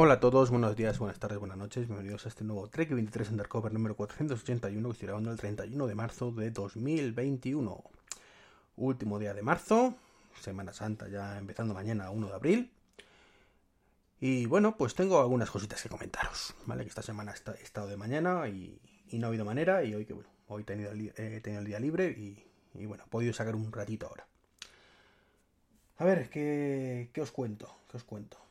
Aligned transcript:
Hola 0.00 0.14
a 0.14 0.20
todos, 0.20 0.50
buenos 0.50 0.76
días, 0.76 0.96
buenas 1.00 1.18
tardes, 1.18 1.40
buenas 1.40 1.58
noches, 1.58 1.88
bienvenidos 1.88 2.24
a 2.24 2.28
este 2.28 2.44
nuevo 2.44 2.68
Trek 2.68 2.88
23 2.90 3.30
Undercover 3.30 3.72
número 3.72 3.96
481 3.96 4.88
que 4.88 4.92
estoy 4.92 5.06
grabando 5.06 5.32
el 5.32 5.38
31 5.38 5.88
de 5.88 5.94
marzo 5.96 6.30
de 6.30 6.52
2021. 6.52 7.82
Último 8.76 9.18
día 9.18 9.34
de 9.34 9.42
marzo, 9.42 9.96
Semana 10.40 10.72
Santa 10.72 11.08
ya 11.08 11.36
empezando 11.36 11.74
mañana 11.74 12.12
1 12.12 12.28
de 12.28 12.32
abril. 12.32 12.70
Y 14.20 14.46
bueno, 14.46 14.76
pues 14.76 14.94
tengo 14.94 15.18
algunas 15.18 15.50
cositas 15.50 15.82
que 15.82 15.88
comentaros, 15.88 16.54
¿vale? 16.64 16.84
Que 16.84 16.90
esta 16.90 17.02
semana 17.02 17.34
he 17.58 17.64
estado 17.64 17.88
de 17.88 17.96
mañana 17.96 18.46
y, 18.48 18.80
no 19.14 19.26
ha 19.26 19.30
habido 19.30 19.44
manera 19.44 19.82
y 19.82 19.96
hoy 19.96 20.06
que 20.06 20.12
bueno, 20.12 20.28
hoy 20.46 20.62
he 20.62 20.64
tenido 20.64 20.92
el, 20.92 21.64
día 21.64 21.80
libre 21.80 22.08
y, 22.10 22.86
bueno, 22.86 23.02
he 23.04 23.10
podido 23.10 23.32
sacar 23.32 23.56
un 23.56 23.72
ratito 23.72 24.06
ahora. 24.06 24.28
A 25.96 26.04
ver, 26.04 26.30
¿qué, 26.30 27.10
¿qué 27.12 27.20
os 27.20 27.32
cuento? 27.32 27.74
¿Qué 27.90 27.96
os 27.96 28.04
cuento? 28.04 28.47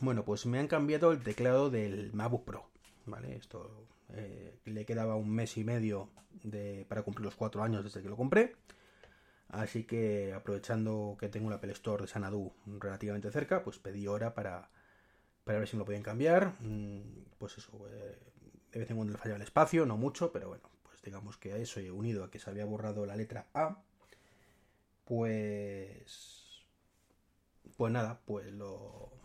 Bueno, 0.00 0.24
pues 0.24 0.46
me 0.46 0.58
han 0.58 0.66
cambiado 0.66 1.12
el 1.12 1.22
teclado 1.22 1.68
del 1.68 2.12
MacBook 2.14 2.44
Pro. 2.46 2.70
¿Vale? 3.04 3.36
Esto 3.36 3.86
eh, 4.14 4.58
le 4.64 4.86
quedaba 4.86 5.16
un 5.16 5.30
mes 5.30 5.56
y 5.58 5.64
medio 5.64 6.08
de, 6.42 6.86
para 6.88 7.02
cumplir 7.02 7.26
los 7.26 7.36
cuatro 7.36 7.62
años 7.62 7.84
desde 7.84 8.02
que 8.02 8.08
lo 8.08 8.16
compré. 8.16 8.56
Así 9.48 9.84
que 9.84 10.32
aprovechando 10.32 11.16
que 11.18 11.28
tengo 11.28 11.50
la 11.50 11.56
Apple 11.56 11.72
Store 11.72 12.02
de 12.02 12.08
Sanadu 12.08 12.52
relativamente 12.78 13.30
cerca, 13.30 13.62
pues 13.62 13.78
pedí 13.78 14.06
hora 14.06 14.32
para, 14.32 14.70
para 15.44 15.58
ver 15.58 15.68
si 15.68 15.76
me 15.76 15.80
lo 15.80 15.84
podían 15.84 16.02
cambiar. 16.02 16.54
Mm, 16.60 17.00
pues 17.38 17.58
eso, 17.58 17.72
eh, 17.90 18.18
de 18.72 18.80
vez 18.80 18.90
en 18.90 18.96
cuando 18.96 19.12
le 19.12 19.18
fallaba 19.18 19.36
el 19.36 19.42
espacio, 19.42 19.84
no 19.84 19.98
mucho, 19.98 20.32
pero 20.32 20.48
bueno, 20.48 20.70
pues 20.82 21.02
digamos 21.02 21.36
que 21.36 21.52
a 21.52 21.56
eso 21.56 21.78
he 21.80 21.90
unido 21.90 22.24
a 22.24 22.30
que 22.30 22.38
se 22.38 22.48
había 22.48 22.64
borrado 22.64 23.04
la 23.04 23.16
letra 23.16 23.48
A, 23.52 23.82
pues... 25.04 26.46
Pues 27.76 27.92
nada, 27.92 28.20
pues 28.26 28.52
lo, 28.52 29.19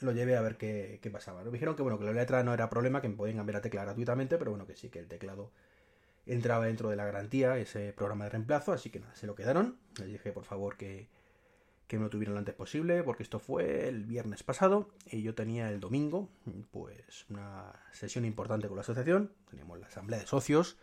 lo 0.00 0.12
llevé 0.12 0.36
a 0.36 0.42
ver 0.42 0.56
qué, 0.56 1.10
pasaba. 1.12 1.42
Me 1.44 1.50
dijeron 1.50 1.76
que 1.76 1.82
bueno, 1.82 1.98
que 1.98 2.04
la 2.04 2.12
letra 2.12 2.42
no 2.42 2.54
era 2.54 2.70
problema, 2.70 3.00
que 3.00 3.08
me 3.08 3.16
podían 3.16 3.36
cambiar 3.36 3.54
la 3.54 3.62
tecla 3.62 3.82
gratuitamente, 3.82 4.38
pero 4.38 4.50
bueno, 4.50 4.66
que 4.66 4.76
sí, 4.76 4.88
que 4.88 4.98
el 4.98 5.08
teclado 5.08 5.50
entraba 6.26 6.66
dentro 6.66 6.90
de 6.90 6.96
la 6.96 7.04
garantía, 7.04 7.58
ese 7.58 7.92
programa 7.92 8.24
de 8.24 8.30
reemplazo, 8.30 8.72
así 8.72 8.90
que 8.90 9.00
nada, 9.00 9.14
se 9.14 9.26
lo 9.26 9.34
quedaron. 9.34 9.78
Les 9.98 10.08
dije 10.08 10.32
por 10.32 10.44
favor 10.44 10.76
que, 10.76 11.08
que 11.86 11.98
me 11.98 12.04
lo 12.04 12.10
tuvieran 12.10 12.34
lo 12.34 12.38
antes 12.38 12.54
posible, 12.54 13.02
porque 13.02 13.22
esto 13.22 13.38
fue 13.38 13.88
el 13.88 14.04
viernes 14.04 14.42
pasado 14.42 14.88
y 15.06 15.22
yo 15.22 15.34
tenía 15.34 15.68
el 15.70 15.80
domingo, 15.80 16.30
pues 16.70 17.26
una 17.28 17.72
sesión 17.92 18.24
importante 18.24 18.68
con 18.68 18.76
la 18.76 18.82
asociación, 18.82 19.32
teníamos 19.50 19.78
la 19.78 19.88
asamblea 19.88 20.20
de 20.20 20.26
socios 20.26 20.78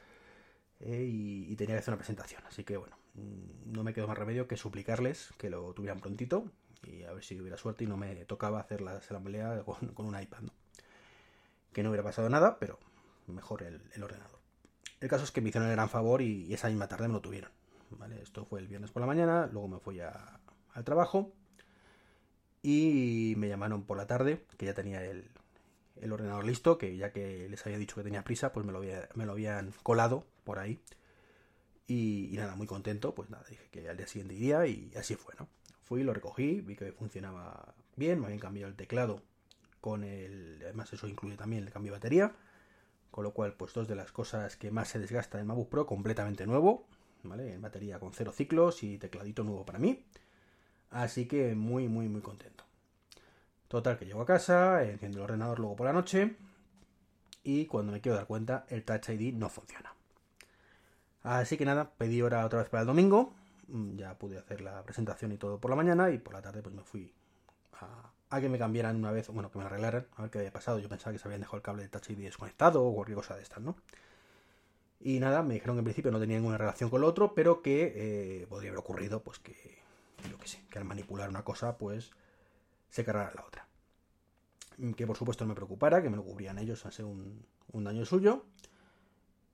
eh, 0.81 1.03
y, 1.03 1.51
y, 1.51 1.55
tenía 1.55 1.75
que 1.75 1.79
hacer 1.79 1.93
una 1.93 1.97
presentación, 1.97 2.43
así 2.45 2.63
que 2.63 2.77
bueno, 2.77 2.95
mm, 3.15 3.71
no 3.73 3.83
me 3.83 3.93
quedó 3.93 4.07
más 4.07 4.17
remedio 4.17 4.47
que 4.47 4.55
suplicarles 4.55 5.31
que 5.37 5.49
lo 5.49 5.73
tuvieran 5.73 5.99
prontito 5.99 6.45
y 6.83 7.03
a 7.03 7.13
ver 7.13 7.23
si 7.23 7.39
hubiera 7.39 7.57
suerte 7.57 7.83
y 7.83 7.87
no 7.87 7.97
me 7.97 8.13
tocaba 8.25 8.59
hacer 8.59 8.81
la 8.81 8.97
asamblea 8.97 9.63
con, 9.63 10.05
un 10.05 10.21
iPad. 10.21 10.41
¿no? 10.41 10.51
Que 11.73 11.83
no 11.83 11.89
hubiera 11.89 12.03
pasado 12.03 12.29
nada, 12.29 12.57
pero 12.59 12.79
mejor 13.27 13.63
el, 13.63 13.81
ordenador. 14.03 14.39
El 14.99 15.09
caso 15.09 15.23
es 15.23 15.31
que 15.31 15.41
me 15.41 15.49
hicieron 15.49 15.69
el 15.69 15.75
gran 15.75 15.89
favor 15.89 16.21
y, 16.21 16.53
esa 16.53 16.69
misma 16.69 16.87
tarde 16.87 17.07
me 17.07 17.15
lo 17.15 17.21
tuvieron. 17.21 17.51
¿vale? 17.91 18.21
Esto 18.21 18.45
fue 18.45 18.59
el 18.59 18.67
viernes 18.67 18.91
por 18.91 19.01
la 19.01 19.07
mañana, 19.07 19.47
luego 19.51 19.67
me 19.67 19.79
fui 19.79 19.99
al 19.99 20.83
trabajo 20.83 21.33
y 22.61 23.33
me 23.37 23.47
llamaron 23.47 23.83
por 23.83 23.97
la 23.97 24.07
tarde, 24.07 24.45
que 24.57 24.65
ya 24.65 24.73
tenía 24.73 25.03
el, 25.03 25.29
el, 26.01 26.11
ordenador 26.11 26.45
listo, 26.45 26.77
que 26.77 26.97
ya 26.97 27.11
que 27.11 27.47
les 27.49 27.65
había 27.65 27.77
dicho 27.77 27.95
que 27.95 28.03
tenía 28.03 28.23
prisa, 28.23 28.51
pues 28.51 28.65
me 28.65 28.73
lo, 28.73 28.81
me 29.15 29.25
lo 29.25 29.31
habían 29.31 29.71
colado 29.83 30.25
por 30.43 30.59
ahí. 30.59 30.79
Y, 31.87 32.29
y, 32.31 32.37
nada, 32.37 32.55
muy 32.55 32.67
contento, 32.67 33.15
pues 33.15 33.29
nada, 33.29 33.43
dije 33.49 33.67
que 33.71 33.89
al 33.89 33.97
día 33.97 34.05
siguiente 34.07 34.35
iría 34.35 34.67
y 34.67 34.91
así 34.95 35.15
fue, 35.15 35.33
¿no? 35.39 35.47
Fui, 35.89 36.03
lo 36.03 36.13
recogí, 36.13 36.61
vi 36.61 36.75
que 36.75 36.91
funcionaba 36.91 37.73
bien, 37.95 38.19
me 38.19 38.27
habían 38.27 38.39
cambiado 38.39 38.69
el 38.69 38.75
teclado 38.75 39.23
con 39.81 40.03
el... 40.03 40.59
Además 40.61 40.93
eso 40.93 41.07
incluye 41.07 41.35
también 41.35 41.63
el 41.63 41.73
cambio 41.73 41.91
de 41.91 41.97
batería, 41.97 42.35
con 43.09 43.23
lo 43.23 43.33
cual 43.33 43.53
pues 43.53 43.73
dos 43.73 43.87
de 43.87 43.95
las 43.95 44.11
cosas 44.11 44.55
que 44.55 44.69
más 44.69 44.89
se 44.89 44.99
desgasta 44.99 45.39
en 45.39 45.47
MacBook 45.47 45.69
Pro 45.69 45.87
completamente 45.87 46.45
nuevo, 46.45 46.85
¿vale? 47.23 47.55
En 47.55 47.61
batería 47.63 47.97
con 47.99 48.13
cero 48.13 48.31
ciclos 48.31 48.83
y 48.83 48.99
tecladito 48.99 49.43
nuevo 49.43 49.65
para 49.65 49.79
mí. 49.79 50.05
Así 50.91 51.27
que 51.27 51.55
muy, 51.55 51.87
muy, 51.87 52.07
muy 52.07 52.21
contento. 52.21 52.65
Total, 53.67 53.97
que 53.97 54.05
llego 54.05 54.21
a 54.21 54.27
casa, 54.27 54.83
enciendo 54.83 55.17
el 55.17 55.23
ordenador 55.23 55.57
luego 55.57 55.75
por 55.75 55.87
la 55.87 55.93
noche 55.93 56.35
y 57.43 57.65
cuando 57.65 57.91
me 57.91 57.99
quiero 57.99 58.15
dar 58.15 58.27
cuenta 58.27 58.67
el 58.69 58.85
Touch 58.85 59.09
ID 59.09 59.33
no 59.33 59.49
funciona. 59.49 59.95
Así 61.23 61.57
que 61.57 61.65
nada, 61.65 61.89
pedí 61.97 62.21
hora 62.21 62.45
otra 62.45 62.59
vez 62.59 62.69
para 62.69 62.81
el 62.81 62.87
domingo 62.87 63.33
ya 63.95 64.17
pude 64.17 64.37
hacer 64.37 64.61
la 64.61 64.83
presentación 64.83 65.31
y 65.31 65.37
todo 65.37 65.59
por 65.59 65.69
la 65.69 65.75
mañana 65.75 66.11
y 66.11 66.17
por 66.17 66.33
la 66.33 66.41
tarde 66.41 66.61
pues 66.61 66.73
me 66.73 66.83
fui 66.83 67.13
a, 67.73 68.39
que 68.39 68.49
me 68.49 68.57
cambiaran 68.57 68.95
una 68.95 69.11
vez, 69.11 69.27
bueno, 69.29 69.51
que 69.51 69.57
me 69.57 69.65
arreglaran, 69.65 70.07
a 70.15 70.21
ver 70.23 70.31
qué 70.31 70.39
había 70.39 70.51
pasado. 70.51 70.79
Yo 70.79 70.89
pensaba 70.89 71.13
que 71.13 71.19
se 71.19 71.27
habían 71.27 71.41
dejado 71.41 71.57
el 71.57 71.63
cable 71.63 71.83
de 71.83 71.89
Touch 71.89 72.07
desconectado 72.09 72.83
o 72.83 72.93
cualquier 72.93 73.15
cosa 73.15 73.35
de 73.35 73.41
estas, 73.41 73.61
¿no? 73.61 73.75
Y 75.01 75.19
nada, 75.19 75.43
me 75.43 75.53
dijeron 75.53 75.77
que 75.77 75.79
en 75.79 75.85
principio 75.85 76.11
no 76.11 76.19
tenía 76.19 76.37
ninguna 76.37 76.57
relación 76.57 76.89
con 76.89 77.01
lo 77.01 77.07
otro, 77.07 77.33
pero 77.33 77.61
que 77.61 77.93
eh, 77.95 78.47
podría 78.47 78.71
haber 78.71 78.79
ocurrido, 78.79 79.23
pues 79.23 79.39
que, 79.39 79.55
yo 80.29 80.37
qué 80.37 80.47
sé, 80.47 80.61
que 80.69 80.77
al 80.77 80.85
manipular 80.85 81.29
una 81.29 81.43
cosa, 81.43 81.77
pues 81.77 82.11
se 82.89 83.05
cargara 83.05 83.31
la 83.33 83.45
otra. 83.45 83.67
Que 84.95 85.07
por 85.07 85.17
supuesto 85.17 85.45
no 85.45 85.49
me 85.49 85.55
preocupara, 85.55 86.01
que 86.01 86.09
me 86.09 86.17
lo 86.17 86.23
cubrían 86.23 86.57
ellos 86.59 86.85
a 86.85 86.91
ser 86.91 87.05
un, 87.05 87.45
un 87.71 87.83
daño 87.83 88.05
suyo 88.05 88.45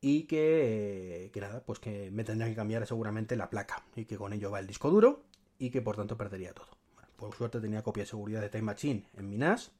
y 0.01 0.23
que, 0.23 1.31
que, 1.33 1.41
nada, 1.41 1.63
pues 1.65 1.79
que 1.79 2.11
me 2.11 2.23
tendría 2.23 2.49
que 2.49 2.55
cambiar 2.55 2.85
seguramente 2.85 3.35
la 3.35 3.49
placa 3.49 3.83
y 3.95 4.05
que 4.05 4.17
con 4.17 4.33
ello 4.33 4.51
va 4.51 4.59
el 4.59 4.67
disco 4.67 4.89
duro 4.89 5.23
y 5.57 5.69
que 5.69 5.81
por 5.81 5.95
tanto 5.95 6.17
perdería 6.17 6.53
todo. 6.53 6.67
por 7.15 7.33
suerte 7.35 7.61
tenía 7.61 7.81
copia 7.81 8.03
de 8.03 8.09
seguridad 8.09 8.41
de 8.41 8.49
Time 8.49 8.63
Machine 8.63 9.07
en 9.15 9.29
mi 9.29 9.37
NAS, 9.37 9.71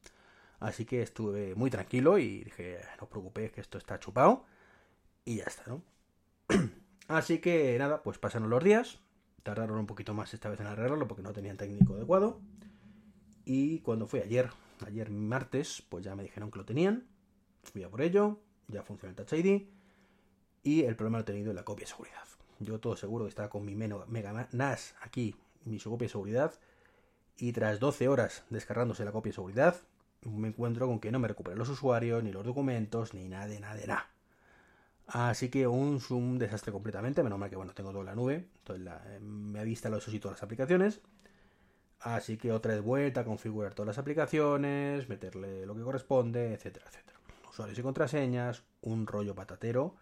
así 0.58 0.84
que 0.84 1.02
estuve 1.02 1.54
muy 1.54 1.70
tranquilo 1.70 2.18
y 2.18 2.44
dije, 2.44 2.80
no 2.98 3.04
os 3.04 3.10
preocupéis 3.10 3.52
que 3.52 3.60
esto 3.60 3.78
está 3.78 3.98
chupado 3.98 4.44
y 5.24 5.36
ya 5.36 5.44
está, 5.44 5.64
¿no? 5.66 5.82
así 7.08 7.38
que 7.38 7.78
nada, 7.78 8.02
pues 8.02 8.18
pasaron 8.18 8.50
los 8.50 8.64
días, 8.64 9.00
tardaron 9.42 9.78
un 9.78 9.86
poquito 9.86 10.14
más 10.14 10.32
esta 10.34 10.48
vez 10.48 10.60
en 10.60 10.66
arreglarlo 10.66 11.06
porque 11.06 11.22
no 11.22 11.32
tenían 11.32 11.56
técnico 11.56 11.94
adecuado 11.94 12.40
y 13.44 13.78
cuando 13.80 14.08
fue 14.08 14.22
ayer, 14.22 14.50
ayer 14.84 15.10
martes, 15.10 15.82
pues 15.88 16.04
ya 16.04 16.16
me 16.16 16.24
dijeron 16.24 16.50
que 16.50 16.58
lo 16.58 16.64
tenían, 16.64 17.06
fui 17.62 17.84
a 17.84 17.90
por 17.90 18.02
ello, 18.02 18.40
ya 18.68 18.82
funciona 18.82 19.10
el 19.10 19.16
Touch 19.16 19.38
ID 19.38 19.68
y 20.66 20.82
el 20.82 20.96
problema 20.96 21.18
lo 21.18 21.22
he 21.22 21.24
tenido 21.24 21.50
en 21.50 21.56
la 21.56 21.64
copia 21.64 21.84
de 21.84 21.90
seguridad. 21.90 22.24
Yo 22.58 22.80
todo 22.80 22.96
seguro 22.96 23.24
que 23.24 23.28
estaba 23.28 23.48
con 23.48 23.64
mi 23.64 23.76
Mega 23.76 24.48
NAS 24.50 24.96
aquí, 25.00 25.36
mi 25.64 25.78
copia 25.78 26.06
de 26.06 26.10
seguridad, 26.10 26.54
y 27.38 27.52
tras 27.52 27.78
12 27.78 28.08
horas 28.08 28.44
descargándose 28.50 29.04
la 29.04 29.12
copia 29.12 29.30
de 29.30 29.34
seguridad, 29.34 29.76
me 30.22 30.48
encuentro 30.48 30.88
con 30.88 30.98
que 30.98 31.12
no 31.12 31.20
me 31.20 31.28
recuperan 31.28 31.56
los 31.56 31.68
usuarios, 31.68 32.24
ni 32.24 32.32
los 32.32 32.44
documentos, 32.44 33.14
ni 33.14 33.28
nada 33.28 33.46
de 33.46 33.60
nada 33.60 33.76
de 33.76 33.86
nada. 33.86 34.10
Así 35.06 35.50
que 35.50 35.68
un, 35.68 36.02
un 36.10 36.38
desastre 36.40 36.72
completamente, 36.72 37.22
menos 37.22 37.38
mal 37.38 37.48
que 37.48 37.54
bueno, 37.54 37.72
tengo 37.72 37.92
toda 37.92 38.02
la 38.02 38.16
nube, 38.16 38.48
entonces 38.58 38.88
eh, 39.06 39.20
me 39.20 39.60
ha 39.60 39.62
visto 39.62 39.88
los 39.88 40.08
y 40.08 40.18
todas 40.18 40.38
las 40.38 40.42
aplicaciones. 40.42 41.00
Así 42.00 42.38
que 42.38 42.50
otra 42.50 42.74
vez 42.74 42.82
vuelta 42.82 43.24
configurar 43.24 43.72
todas 43.74 43.86
las 43.86 43.98
aplicaciones, 43.98 45.08
meterle 45.08 45.64
lo 45.64 45.76
que 45.76 45.82
corresponde, 45.82 46.54
etcétera, 46.54 46.86
etcétera. 46.88 47.20
Usuarios 47.48 47.78
y 47.78 47.82
contraseñas, 47.82 48.64
un 48.82 49.06
rollo 49.06 49.36
patatero 49.36 49.94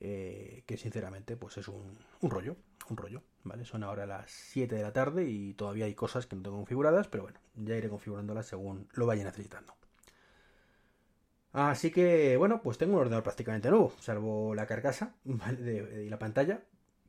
eh, 0.00 0.62
que 0.66 0.76
sinceramente 0.76 1.36
pues 1.36 1.56
es 1.58 1.68
un, 1.68 1.98
rollo, 2.22 2.56
un 2.90 2.96
rollo, 2.96 3.22
¿vale? 3.44 3.64
Son 3.64 3.82
ahora 3.82 4.06
las 4.06 4.30
7 4.30 4.74
de 4.74 4.82
la 4.82 4.92
tarde 4.92 5.28
y 5.28 5.54
todavía 5.54 5.86
hay 5.86 5.94
cosas 5.94 6.26
que 6.26 6.36
no 6.36 6.42
tengo 6.42 6.56
configuradas, 6.56 7.08
pero 7.08 7.24
bueno, 7.24 7.40
ya 7.54 7.76
iré 7.76 7.88
configurándolas 7.88 8.46
según 8.46 8.88
lo 8.94 9.06
vaya 9.06 9.24
necesitando. 9.24 9.74
Así 11.52 11.90
que, 11.90 12.36
bueno, 12.36 12.60
pues 12.62 12.76
tengo 12.76 12.94
un 12.94 13.00
ordenador 13.00 13.24
prácticamente 13.24 13.70
nuevo, 13.70 13.92
salvo 14.00 14.54
la 14.54 14.66
carcasa 14.66 15.14
y 15.24 16.10
la 16.10 16.18
pantalla, 16.18 16.62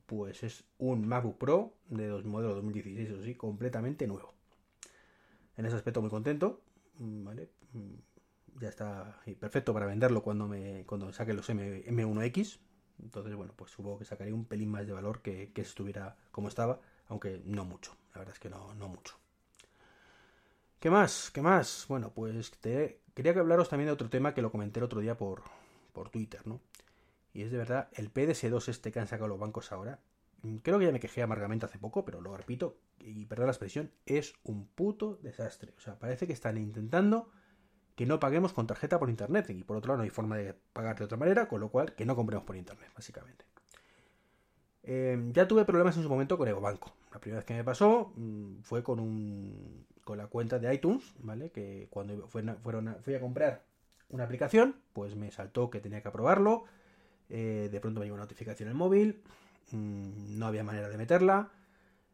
pues 0.06 0.42
es 0.42 0.64
un 0.78 1.06
MacBook 1.06 1.36
Pro 1.36 1.74
de 1.90 2.06
dos, 2.06 2.24
modelo 2.24 2.54
2016, 2.54 3.10
eso 3.10 3.22
sí, 3.22 3.34
completamente 3.34 4.06
nuevo. 4.06 4.32
En 5.58 5.66
ese 5.66 5.76
aspecto 5.76 6.00
muy 6.00 6.08
contento, 6.08 6.62
¿vale? 6.98 7.50
Ya 8.58 8.70
está 8.70 9.20
perfecto 9.38 9.74
para 9.74 9.86
venderlo 9.86 10.22
cuando 10.22 10.48
me 10.48 10.84
cuando 10.86 11.12
saque 11.12 11.34
los 11.34 11.50
M, 11.50 11.84
M1X, 11.84 12.58
entonces, 13.02 13.34
bueno, 13.34 13.52
pues 13.56 13.70
supongo 13.70 13.98
que 13.98 14.04
sacaría 14.04 14.34
un 14.34 14.44
pelín 14.44 14.70
más 14.70 14.86
de 14.86 14.92
valor 14.92 15.22
que, 15.22 15.52
que 15.52 15.62
estuviera 15.62 16.16
como 16.30 16.48
estaba, 16.48 16.80
aunque 17.08 17.40
no 17.44 17.64
mucho, 17.64 17.96
la 18.14 18.20
verdad 18.20 18.34
es 18.34 18.40
que 18.40 18.50
no, 18.50 18.74
no 18.74 18.88
mucho. 18.88 19.16
¿Qué 20.80 20.90
más? 20.90 21.30
¿Qué 21.32 21.42
más? 21.42 21.86
Bueno, 21.88 22.12
pues 22.14 22.52
te, 22.60 23.00
quería 23.14 23.34
que 23.34 23.40
hablaros 23.40 23.68
también 23.68 23.86
de 23.86 23.92
otro 23.92 24.08
tema 24.08 24.32
que 24.32 24.42
lo 24.42 24.52
comenté 24.52 24.78
el 24.78 24.84
otro 24.84 25.00
día 25.00 25.16
por, 25.16 25.42
por 25.92 26.08
Twitter, 26.10 26.46
¿no? 26.46 26.60
Y 27.32 27.42
es 27.42 27.50
de 27.50 27.58
verdad, 27.58 27.88
el 27.92 28.12
PDS2 28.12 28.68
este 28.68 28.92
que 28.92 29.00
han 29.00 29.08
sacado 29.08 29.28
los 29.28 29.40
bancos 29.40 29.72
ahora, 29.72 29.98
creo 30.62 30.78
que 30.78 30.86
ya 30.86 30.92
me 30.92 31.00
quejé 31.00 31.22
amargamente 31.22 31.66
hace 31.66 31.78
poco, 31.78 32.04
pero 32.04 32.20
lo 32.20 32.36
repito, 32.36 32.78
y 33.00 33.26
perdón 33.26 33.46
la 33.46 33.52
expresión, 33.52 33.90
es 34.06 34.34
un 34.44 34.66
puto 34.66 35.18
desastre. 35.22 35.74
O 35.76 35.80
sea, 35.80 35.98
parece 35.98 36.26
que 36.26 36.32
están 36.32 36.56
intentando 36.56 37.30
que 37.98 38.06
no 38.06 38.20
paguemos 38.20 38.52
con 38.52 38.68
tarjeta 38.68 38.96
por 38.96 39.10
internet. 39.10 39.50
Y 39.50 39.64
por 39.64 39.76
otro 39.76 39.88
lado, 39.88 39.98
no 39.98 40.04
hay 40.04 40.10
forma 40.10 40.36
de 40.36 40.54
pagar 40.72 40.96
de 40.96 41.04
otra 41.04 41.18
manera, 41.18 41.48
con 41.48 41.60
lo 41.60 41.68
cual 41.68 41.96
que 41.96 42.06
no 42.06 42.14
compremos 42.14 42.46
por 42.46 42.54
internet, 42.54 42.88
básicamente. 42.94 43.44
Em, 44.84 45.32
ya 45.32 45.48
tuve 45.48 45.64
problemas 45.64 45.96
en 45.96 46.04
su 46.04 46.08
momento 46.08 46.38
con 46.38 46.46
EvoBanco. 46.46 46.94
La 47.12 47.18
primera 47.18 47.40
vez 47.40 47.44
que 47.44 47.54
me 47.54 47.64
pasó 47.64 48.12
mm, 48.14 48.60
fue 48.62 48.84
con 48.84 49.00
un 49.00 49.84
con 50.04 50.16
la 50.16 50.28
cuenta 50.28 50.60
de 50.60 50.72
iTunes, 50.72 51.12
¿vale? 51.18 51.50
Que 51.50 51.88
cuando 51.90 52.28
fui 52.28 53.14
a 53.14 53.20
comprar 53.20 53.64
una 54.10 54.22
aplicación, 54.22 54.76
pues 54.92 55.16
me 55.16 55.32
saltó 55.32 55.68
que 55.68 55.80
tenía 55.80 56.00
que 56.00 56.06
aprobarlo. 56.06 56.66
Eh, 57.28 57.68
de 57.70 57.80
pronto 57.80 57.98
me 57.98 58.06
llegó 58.06 58.14
una 58.14 58.22
notificación 58.22 58.68
en 58.68 58.72
el 58.74 58.78
móvil. 58.78 59.22
Mm, 59.72 60.38
no 60.38 60.46
había 60.46 60.62
manera 60.62 60.88
de 60.88 60.96
meterla. 60.96 61.50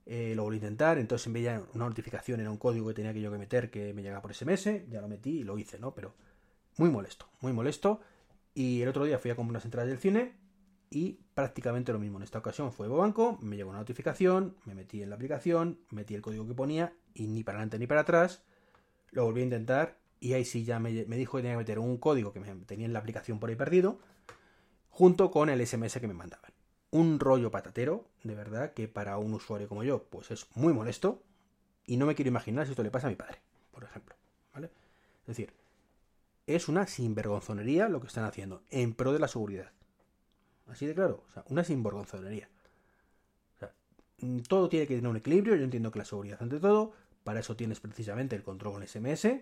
Eh, 0.07 0.35
lo 0.35 0.43
volví 0.43 0.57
a 0.57 0.61
intentar. 0.61 0.99
Entonces 0.99 1.27
en 1.27 1.33
vez 1.33 1.45
de 1.45 1.61
una 1.75 1.89
notificación 1.89 2.41
era 2.41 2.51
un 2.51 2.59
código 2.59 2.89
que 2.89 2.95
tenía 2.95 3.13
que 3.13 3.21
yo 3.21 3.31
que 3.31 3.39
meter 3.39 3.71
que 3.71 3.93
me 3.95 4.03
llegaba 4.03 4.23
por 4.23 4.35
SMS. 4.35 4.89
Ya 4.89 5.01
lo 5.01 5.09
metí 5.09 5.41
y 5.41 5.45
lo 5.45 5.59
hice, 5.59 5.79
¿no? 5.79 5.95
Pero 5.95 6.15
muy 6.77 6.91
molesto, 6.91 7.29
muy 7.41 7.53
molesto. 7.53 8.01
Y 8.55 8.83
el 8.83 8.89
otro 8.89 9.05
día 9.05 9.19
fui 9.19 9.31
a 9.31 9.37
comprar 9.37 9.53
unas 9.53 9.65
entradas 9.65 9.89
del 9.89 9.99
cine 9.99 10.35
y 10.91 11.19
prácticamente 11.35 11.93
lo 11.93 11.99
mismo. 11.99 12.19
En 12.19 12.23
esta 12.23 12.39
ocasión 12.39 12.73
fue 12.73 12.89
Banco, 12.89 13.39
me 13.41 13.57
llegó 13.57 13.71
una 13.71 13.81
notificación, 13.81 14.57
me 14.65 14.75
metí 14.75 15.03
en 15.03 15.11
la 15.11 15.17
aplicación, 15.17 15.81
metí 15.91 16.15
el 16.15 16.23
código 16.23 16.47
que 16.47 16.55
ponía 16.55 16.93
y 17.15 17.27
ni 17.27 17.43
para 17.43 17.59
adelante 17.59 17.79
ni 17.79 17.87
para 17.87 18.03
atrás. 18.03 18.45
Lo 19.11 19.25
volví 19.25 19.41
a 19.41 19.45
intentar 19.45 19.99
y 20.21 20.35
ahí 20.35 20.45
sí 20.45 20.65
ya 20.65 20.79
me, 20.79 20.91
dijo 20.91 21.37
que 21.37 21.43
tenía 21.43 21.55
que 21.55 21.59
meter 21.59 21.79
un 21.79 21.99
código 21.99 22.33
que 22.33 22.41
me 22.41 22.55
tenía 22.65 22.87
en 22.87 22.93
la 22.93 23.01
aplicación 23.01 23.39
por 23.41 23.51
ahí 23.51 23.57
perdido 23.57 23.99
junto 24.89 25.31
con 25.31 25.51
el 25.51 25.67
SMS 25.67 25.99
que 25.99 26.07
me 26.07 26.15
mandaban. 26.15 26.54
Un 26.95 27.19
rollo 27.19 27.51
patatero, 27.51 28.05
de 28.23 28.37
verdad, 28.37 28.73
que 28.73 28.87
para 28.87 29.19
un 29.19 29.35
usuario 29.35 29.69
como 29.69 29.83
yo, 29.83 30.05
pues 30.05 30.31
es 30.31 30.47
muy 30.55 30.73
molesto 30.73 31.23
y 31.87 31.97
no 31.97 32.07
me 32.07 32.15
quiero 32.15 32.29
imaginar 32.29 32.67
si 32.67 32.71
esto 32.71 32.85
le 32.85 32.91
pasa 32.91 33.09
a 33.09 33.11
mi 33.11 33.17
padre, 33.17 33.41
por 33.73 33.83
ejemplo. 33.83 34.15
¿vale? 34.53 34.71
Es 35.23 35.27
decir, 35.27 35.53
es 36.47 36.69
una 36.69 36.87
sinvergonzonería 36.87 37.89
lo 37.89 38.01
que 38.01 38.07
están 38.07 38.25
haciendo 38.25 38.63
en 38.71 38.95
pro 38.95 39.13
de 39.13 39.19
la 39.19 39.29
seguridad. 39.29 39.73
Así 40.69 40.87
de 40.87 40.95
claro, 40.95 41.25
o 41.29 41.33
sea, 41.33 41.45
una 41.49 41.65
sinvergonzonería. 41.65 42.49
O 43.57 43.59
sea, 43.59 43.75
todo 44.49 44.69
tiene 44.69 44.87
que 44.87 44.95
tener 44.95 45.11
un 45.11 45.17
equilibrio, 45.17 45.57
yo 45.57 45.65
entiendo 45.65 45.91
que 45.91 45.99
la 45.99 46.05
seguridad 46.05 46.41
ante 46.41 46.61
todo, 46.61 46.93
para 47.25 47.41
eso 47.41 47.57
tienes 47.57 47.81
precisamente 47.81 48.37
el 48.37 48.43
control 48.43 48.75
con 48.75 48.87
SMS, 48.87 49.41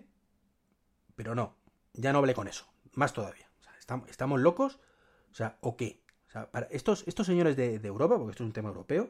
pero 1.15 1.35
no, 1.35 1.55
ya 1.93 2.11
no 2.11 2.19
hablé 2.19 2.33
con 2.33 2.47
eso, 2.47 2.65
más 2.93 3.13
todavía. 3.13 3.47
O 3.59 3.63
sea, 3.63 4.01
estamos, 4.09 4.41
locos, 4.41 4.79
o 5.31 5.35
sea, 5.35 5.57
¿o 5.61 5.77
qué? 5.77 6.01
Sea, 6.33 6.49
estos, 6.71 7.05
señores 7.25 7.55
de, 7.55 7.75
Europa, 7.75 8.17
porque 8.17 8.31
esto 8.31 8.43
es 8.43 8.47
un 8.47 8.53
tema 8.53 8.69
europeo, 8.69 9.09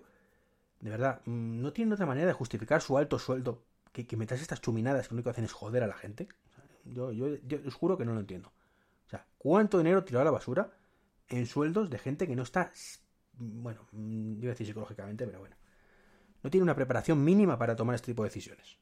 de 0.80 0.90
verdad, 0.90 1.22
mm, 1.26 1.62
no 1.62 1.74
tienen 1.74 1.94
otra 1.94 2.06
manera 2.06 2.28
de 2.28 2.34
justificar 2.34 2.82
su 2.82 2.98
alto 2.98 3.18
sueldo 3.18 3.64
que, 3.92 4.06
que 4.06 4.18
metas 4.18 4.42
estas 4.42 4.62
chuminadas 4.62 5.08
que 5.08 5.14
lo 5.14 5.16
único 5.16 5.28
que 5.28 5.32
hacen 5.32 5.46
es 5.46 5.54
joder 5.54 5.84
a 5.84 5.88
la 5.88 5.96
gente. 5.96 6.28
yo, 6.86 7.12
yo, 7.12 7.38
yo 7.48 7.60
os 7.66 7.74
juro 7.74 7.98
que 7.98 8.06
no 8.06 8.14
lo 8.14 8.20
entiendo. 8.20 8.52
O 9.08 9.10
sea, 9.10 9.26
¿cuánto 9.38 9.78
dinero 9.80 10.04
tirado 10.04 10.22
a 10.22 10.26
la 10.26 10.32
basura? 10.32 10.72
en 11.30 11.46
sueldos 11.48 11.90
de 11.90 11.98
gente 11.98 12.28
que 12.28 12.36
no 12.36 12.44
está, 12.44 12.72
bueno, 13.38 13.88
mm, 13.92 14.38
iba 14.42 14.48
a 14.48 14.54
decir 14.54 14.68
psicológicamente, 14.68 15.26
pero 15.26 15.40
bueno, 15.40 15.56
no 16.42 16.50
tiene 16.50 16.64
una 16.64 16.76
preparación 16.76 17.24
mínima 17.24 17.58
para 17.58 17.76
tomar 17.76 17.96
este 17.96 18.08
tipo 18.08 18.24
de 18.24 18.30
decisiones. 18.30 18.78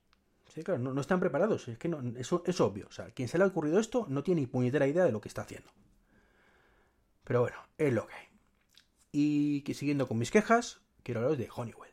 Sí, 0.49 0.63
claro, 0.63 0.79
no, 0.79 0.99
están 0.99 1.21
preparados, 1.21 1.69
es 1.69 1.77
que 1.77 1.87
no, 1.87 2.01
eso 2.17 2.43
es 2.45 2.59
obvio. 2.59 2.87
O 2.89 2.91
sea, 2.91 3.05
quien 3.11 3.29
se 3.29 3.37
le 3.37 3.45
ha 3.45 3.47
ocurrido 3.47 3.79
esto 3.79 4.05
no 4.09 4.21
tiene 4.21 4.41
ni 4.41 4.47
puñetera 4.47 4.85
idea 4.85 5.05
de 5.05 5.11
lo 5.13 5.21
que 5.21 5.29
está 5.29 5.43
haciendo. 5.43 5.71
Pero 7.23 7.41
bueno, 7.41 7.57
es 7.77 7.93
lo 7.93 8.05
que 8.05 8.13
hay. 8.15 8.30
Y 9.11 9.63
siguiendo 9.73 10.07
con 10.07 10.17
mis 10.17 10.31
quejas, 10.31 10.81
quiero 11.03 11.19
hablaros 11.19 11.37
de 11.37 11.49
Honeywell. 11.53 11.91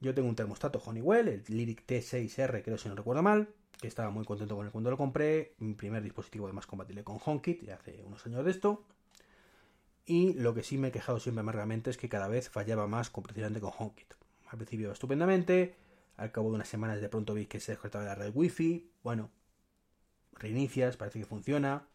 Yo 0.00 0.14
tengo 0.14 0.28
un 0.28 0.34
termostato 0.34 0.82
Honeywell, 0.84 1.28
el 1.28 1.44
Lyric 1.46 1.86
T6R, 1.86 2.62
creo 2.64 2.76
si 2.76 2.88
no 2.88 2.96
recuerdo 2.96 3.22
mal, 3.22 3.48
que 3.80 3.86
estaba 3.86 4.10
muy 4.10 4.24
contento 4.24 4.56
con 4.56 4.66
él 4.66 4.72
cuando 4.72 4.90
lo 4.90 4.96
compré. 4.96 5.54
Mi 5.58 5.74
primer 5.74 6.02
dispositivo 6.02 6.48
de 6.48 6.52
más 6.52 6.66
compatible 6.66 7.04
con 7.04 7.18
HomeKit, 7.24 7.62
ya 7.62 7.76
hace 7.76 8.02
unos 8.04 8.26
años 8.26 8.44
de 8.44 8.50
esto. 8.50 8.84
Y 10.04 10.34
lo 10.34 10.54
que 10.54 10.64
sí 10.64 10.78
me 10.78 10.88
he 10.88 10.92
quejado 10.92 11.20
siempre 11.20 11.40
amargamente 11.40 11.90
es 11.90 11.96
que 11.96 12.08
cada 12.08 12.26
vez 12.26 12.50
fallaba 12.50 12.88
más 12.88 13.10
precisamente 13.10 13.60
con 13.60 13.70
HomeKit. 13.78 14.14
Al 14.48 14.58
principio 14.58 14.90
estupendamente, 14.90 15.76
al 16.16 16.32
cabo 16.32 16.48
de 16.48 16.56
unas 16.56 16.68
semanas 16.68 17.00
de 17.00 17.08
pronto 17.08 17.34
vi 17.34 17.46
que 17.46 17.60
se 17.60 17.72
desconectaba 17.72 18.04
la 18.04 18.16
red 18.16 18.32
wifi, 18.34 18.90
bueno, 19.04 19.30
reinicias, 20.34 20.96
parece 20.96 21.20
que 21.20 21.26
funciona, 21.26 21.86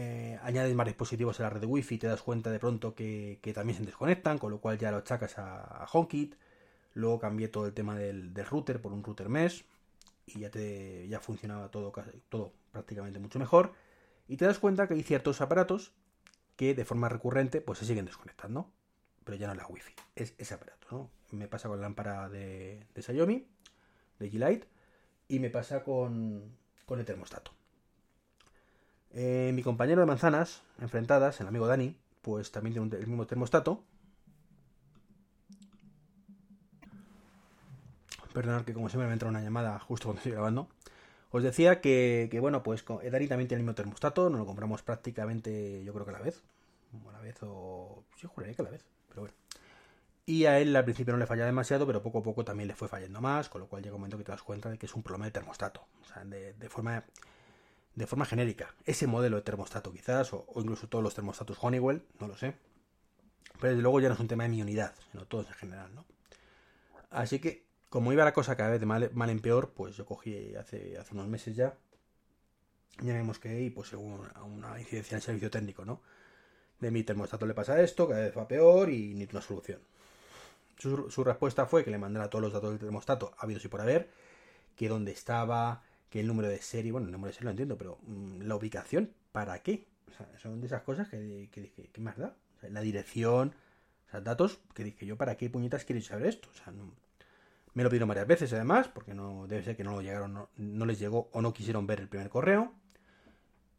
eh, 0.00 0.38
añades 0.44 0.72
más 0.76 0.86
dispositivos 0.86 1.40
a 1.40 1.42
la 1.42 1.50
red 1.50 1.64
wifi 1.64 1.96
y 1.96 1.98
te 1.98 2.06
das 2.06 2.22
cuenta 2.22 2.52
de 2.52 2.60
pronto 2.60 2.94
que, 2.94 3.40
también 3.52 3.76
se 3.76 3.84
desconectan, 3.84 4.38
con 4.38 4.52
lo 4.52 4.60
cual 4.60 4.78
ya 4.78 4.92
lo 4.92 4.98
achacas 4.98 5.38
a, 5.38 5.88
HomeKit. 5.92 6.36
Luego 6.94 7.18
cambié 7.18 7.48
todo 7.48 7.66
el 7.66 7.74
tema 7.74 7.96
del, 7.96 8.32
router 8.48 8.80
por 8.80 8.92
un 8.92 9.02
router 9.02 9.28
mesh 9.28 9.64
y 10.24 10.38
ya, 10.38 10.50
te, 10.50 11.08
ya 11.08 11.18
funcionaba 11.18 11.72
todo, 11.72 11.92
todo 12.28 12.52
prácticamente 12.70 13.18
mucho 13.18 13.40
mejor. 13.40 13.72
Y 14.28 14.36
te 14.36 14.44
das 14.44 14.60
cuenta 14.60 14.86
que 14.86 14.94
hay 14.94 15.02
ciertos 15.02 15.40
aparatos 15.40 15.92
que 16.54 16.76
de 16.76 16.84
forma 16.84 17.08
recurrente 17.08 17.60
pues 17.60 17.80
se 17.80 17.84
siguen 17.84 18.04
desconectando. 18.04 18.70
Pero 19.24 19.36
ya 19.36 19.48
no 19.48 19.54
es 19.54 19.58
la 19.58 19.66
wifi, 19.66 19.94
es 20.14 20.34
ese 20.38 20.54
aparato, 20.54 20.86
¿no? 20.92 21.10
Me 21.32 21.48
pasa 21.48 21.68
con 21.68 21.78
la 21.78 21.82
lámpara 21.82 22.28
de, 22.28 22.86
de 22.94 23.02
Xiaomi, 23.02 23.48
de 24.20 24.30
G-Lite, 24.30 24.68
y 25.26 25.40
me 25.40 25.50
pasa 25.50 25.82
con, 25.82 26.56
con 26.86 27.00
el 27.00 27.04
termostato. 27.04 27.57
Eh, 29.12 29.52
mi 29.54 29.62
compañero 29.62 30.00
de 30.00 30.06
manzanas, 30.06 30.62
enfrentadas, 30.80 31.40
el 31.40 31.46
amigo 31.48 31.66
Dani, 31.66 31.96
pues 32.22 32.52
también 32.52 32.74
tiene 32.74 32.96
el 32.96 33.06
mismo 33.06 33.26
termostato. 33.26 33.82
Perdonad 38.32 38.64
que 38.64 38.74
como 38.74 38.88
siempre 38.88 39.06
me 39.06 39.14
entra 39.14 39.28
una 39.28 39.42
llamada 39.42 39.78
justo 39.80 40.06
cuando 40.06 40.18
estoy 40.18 40.32
grabando. 40.32 40.68
Os 41.30 41.42
decía 41.42 41.80
que, 41.80 42.36
bueno, 42.40 42.62
pues 42.62 42.84
Edari 43.02 43.28
también 43.28 43.48
tiene 43.48 43.60
el 43.60 43.64
mismo 43.64 43.74
termostato, 43.74 44.30
nos 44.30 44.38
lo 44.38 44.46
compramos 44.46 44.82
prácticamente, 44.82 45.82
yo 45.84 45.92
creo 45.92 46.04
que 46.04 46.10
a 46.10 46.14
la 46.14 46.20
vez. 46.20 46.42
a 47.08 47.12
la 47.12 47.20
vez 47.20 47.36
o... 47.42 48.04
Yo 48.18 48.28
juraría 48.28 48.54
que 48.54 48.62
a 48.62 48.64
la 48.64 48.70
vez, 48.70 48.84
pero 49.08 49.22
bueno. 49.22 49.34
Y 50.24 50.44
a 50.44 50.58
él 50.58 50.76
al 50.76 50.84
principio 50.84 51.12
no 51.12 51.18
le 51.18 51.26
falla 51.26 51.46
demasiado, 51.46 51.86
pero 51.86 52.02
poco 52.02 52.18
a 52.18 52.22
poco 52.22 52.44
también 52.44 52.68
le 52.68 52.74
fue 52.74 52.86
fallando 52.86 53.20
más, 53.20 53.48
con 53.48 53.62
lo 53.62 53.66
cual 53.66 53.82
llega 53.82 53.94
un 53.94 54.00
momento 54.02 54.18
que 54.18 54.24
te 54.24 54.32
das 54.32 54.42
cuenta 54.42 54.70
de 54.70 54.78
que 54.78 54.86
es 54.86 54.94
un 54.94 55.02
problema 55.02 55.24
de 55.24 55.30
termostato. 55.30 55.86
O 56.02 56.04
sea, 56.04 56.24
de, 56.24 56.68
forma 56.68 57.04
de 57.98 58.06
forma 58.06 58.24
genérica. 58.24 58.74
Ese 58.86 59.08
modelo 59.08 59.36
de 59.36 59.42
termostato 59.42 59.92
quizás, 59.92 60.32
o, 60.32 60.46
incluso 60.56 60.88
todos 60.88 61.02
los 61.02 61.14
termostatos 61.14 61.58
Honeywell, 61.60 62.04
no 62.20 62.28
lo 62.28 62.36
sé. 62.36 62.54
Pero 63.60 63.70
desde 63.70 63.82
luego 63.82 63.98
ya 63.98 64.08
no 64.08 64.14
es 64.14 64.20
un 64.20 64.28
tema 64.28 64.44
de 64.44 64.50
mi 64.50 64.62
unidad, 64.62 64.94
sino 65.10 65.26
todos 65.26 65.48
en 65.48 65.54
general, 65.54 65.92
¿no? 65.96 66.04
Así 67.10 67.40
que 67.40 67.66
como 67.88 68.12
iba 68.12 68.24
la 68.24 68.32
cosa 68.32 68.56
cada 68.56 68.70
vez 68.70 68.78
de 68.78 68.86
mal, 68.86 69.30
en 69.30 69.40
peor, 69.40 69.72
pues 69.74 69.96
yo 69.96 70.06
cogí 70.06 70.54
hace, 70.54 70.96
hace 70.96 71.12
unos 71.14 71.26
meses 71.26 71.56
ya, 71.56 71.76
ya 73.00 73.14
vemos 73.14 73.40
que 73.40 73.48
hay 73.48 73.70
pues 73.70 73.92
una, 73.94 74.42
una 74.44 74.78
incidencia 74.78 75.14
en 75.14 75.16
el 75.16 75.22
servicio 75.22 75.50
técnico, 75.50 75.84
¿no? 75.84 76.00
De 76.78 76.92
mi 76.92 77.02
termostato 77.02 77.46
le 77.46 77.54
pasa 77.54 77.80
esto, 77.82 78.06
cada 78.06 78.20
vez 78.20 78.38
va 78.38 78.46
peor 78.46 78.90
y 78.90 79.14
ni 79.14 79.24
una 79.24 79.42
solución. 79.42 79.80
Su, 80.76 81.24
respuesta 81.24 81.66
fue 81.66 81.82
que 81.82 81.90
le 81.90 81.98
mandara 81.98 82.30
todos 82.30 82.42
los 82.42 82.52
datos 82.52 82.70
del 82.70 82.78
termostato, 82.78 83.34
habido 83.38 83.60
y 83.64 83.66
por 83.66 83.80
haber, 83.80 84.08
que 84.76 84.88
dónde 84.88 85.10
estaba, 85.10 85.82
que 86.10 86.20
el 86.20 86.26
número 86.26 86.48
de 86.48 86.58
serie, 86.58 86.92
bueno, 86.92 87.06
el 87.06 87.12
número 87.12 87.28
de 87.28 87.34
serie 87.34 87.44
lo 87.46 87.50
entiendo, 87.50 87.78
pero 87.78 87.98
mm, 88.06 88.42
la 88.42 88.56
ubicación, 88.56 89.12
¿para 89.32 89.62
qué? 89.62 89.86
Son 90.38 90.60
de 90.60 90.66
esas 90.66 90.82
cosas 90.82 91.08
que, 91.08 91.48
que 91.52 91.70
¿qué 91.92 92.00
más 92.00 92.16
da? 92.16 92.34
la 92.62 92.80
dirección, 92.80 93.54
o 94.06 94.10
sea, 94.10 94.20
datos 94.20 94.58
que 94.74 94.84
dije 94.84 95.06
yo, 95.06 95.16
¿para 95.16 95.36
qué 95.36 95.50
puñetas 95.50 95.84
quieres 95.84 96.06
saber 96.06 96.26
esto? 96.26 96.48
O 96.50 96.54
sea, 96.54 96.72
no, 96.72 96.92
me 97.74 97.82
lo 97.82 97.90
pidieron 97.90 98.08
varias 98.08 98.26
veces 98.26 98.52
además, 98.52 98.88
porque 98.88 99.14
no 99.14 99.46
debe 99.46 99.62
ser 99.62 99.76
que 99.76 99.84
no 99.84 99.92
lo 99.92 100.02
llegaron, 100.02 100.48
no, 100.56 100.86
les 100.86 100.98
llegó 100.98 101.28
o 101.32 101.42
no 101.42 101.52
quisieron 101.52 101.86
ver 101.86 102.00
el 102.00 102.08
primer 102.08 102.28
correo. 102.28 102.72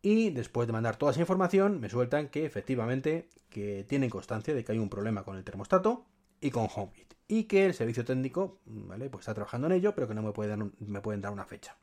Y 0.01 0.29
después 0.29 0.67
de 0.67 0.73
mandar 0.73 0.95
toda 0.95 1.11
esa 1.11 1.19
información, 1.19 1.81
me 1.81 1.89
sueltan 1.89 2.29
que 2.29 2.45
efectivamente 2.45 3.27
que 3.49 3.83
tienen 3.83 4.09
constancia 4.09 4.53
de 4.53 4.63
que 4.63 4.71
hay 4.71 4.79
un 4.79 4.89
problema 4.89 5.23
con 5.23 5.35
el 5.35 5.43
termostato 5.43 6.05
y 6.39 6.51
con 6.51 6.67
HomeKit. 6.73 7.13
Y 7.27 7.43
que 7.43 7.65
el 7.65 7.73
servicio 7.73 8.05
técnico, 8.05 8.59
¿vale? 8.65 9.09
Pues 9.09 9.23
está 9.23 9.33
trabajando 9.33 9.67
en 9.67 9.73
ello, 9.73 9.93
pero 9.93 10.07
que 10.07 10.13
no 10.13 10.21
me, 10.21 10.31
puede 10.31 10.55
me 10.55 11.01
pueden 11.01 11.19
dar 11.19 11.33
una 11.33 11.43
fecha. 11.43 11.75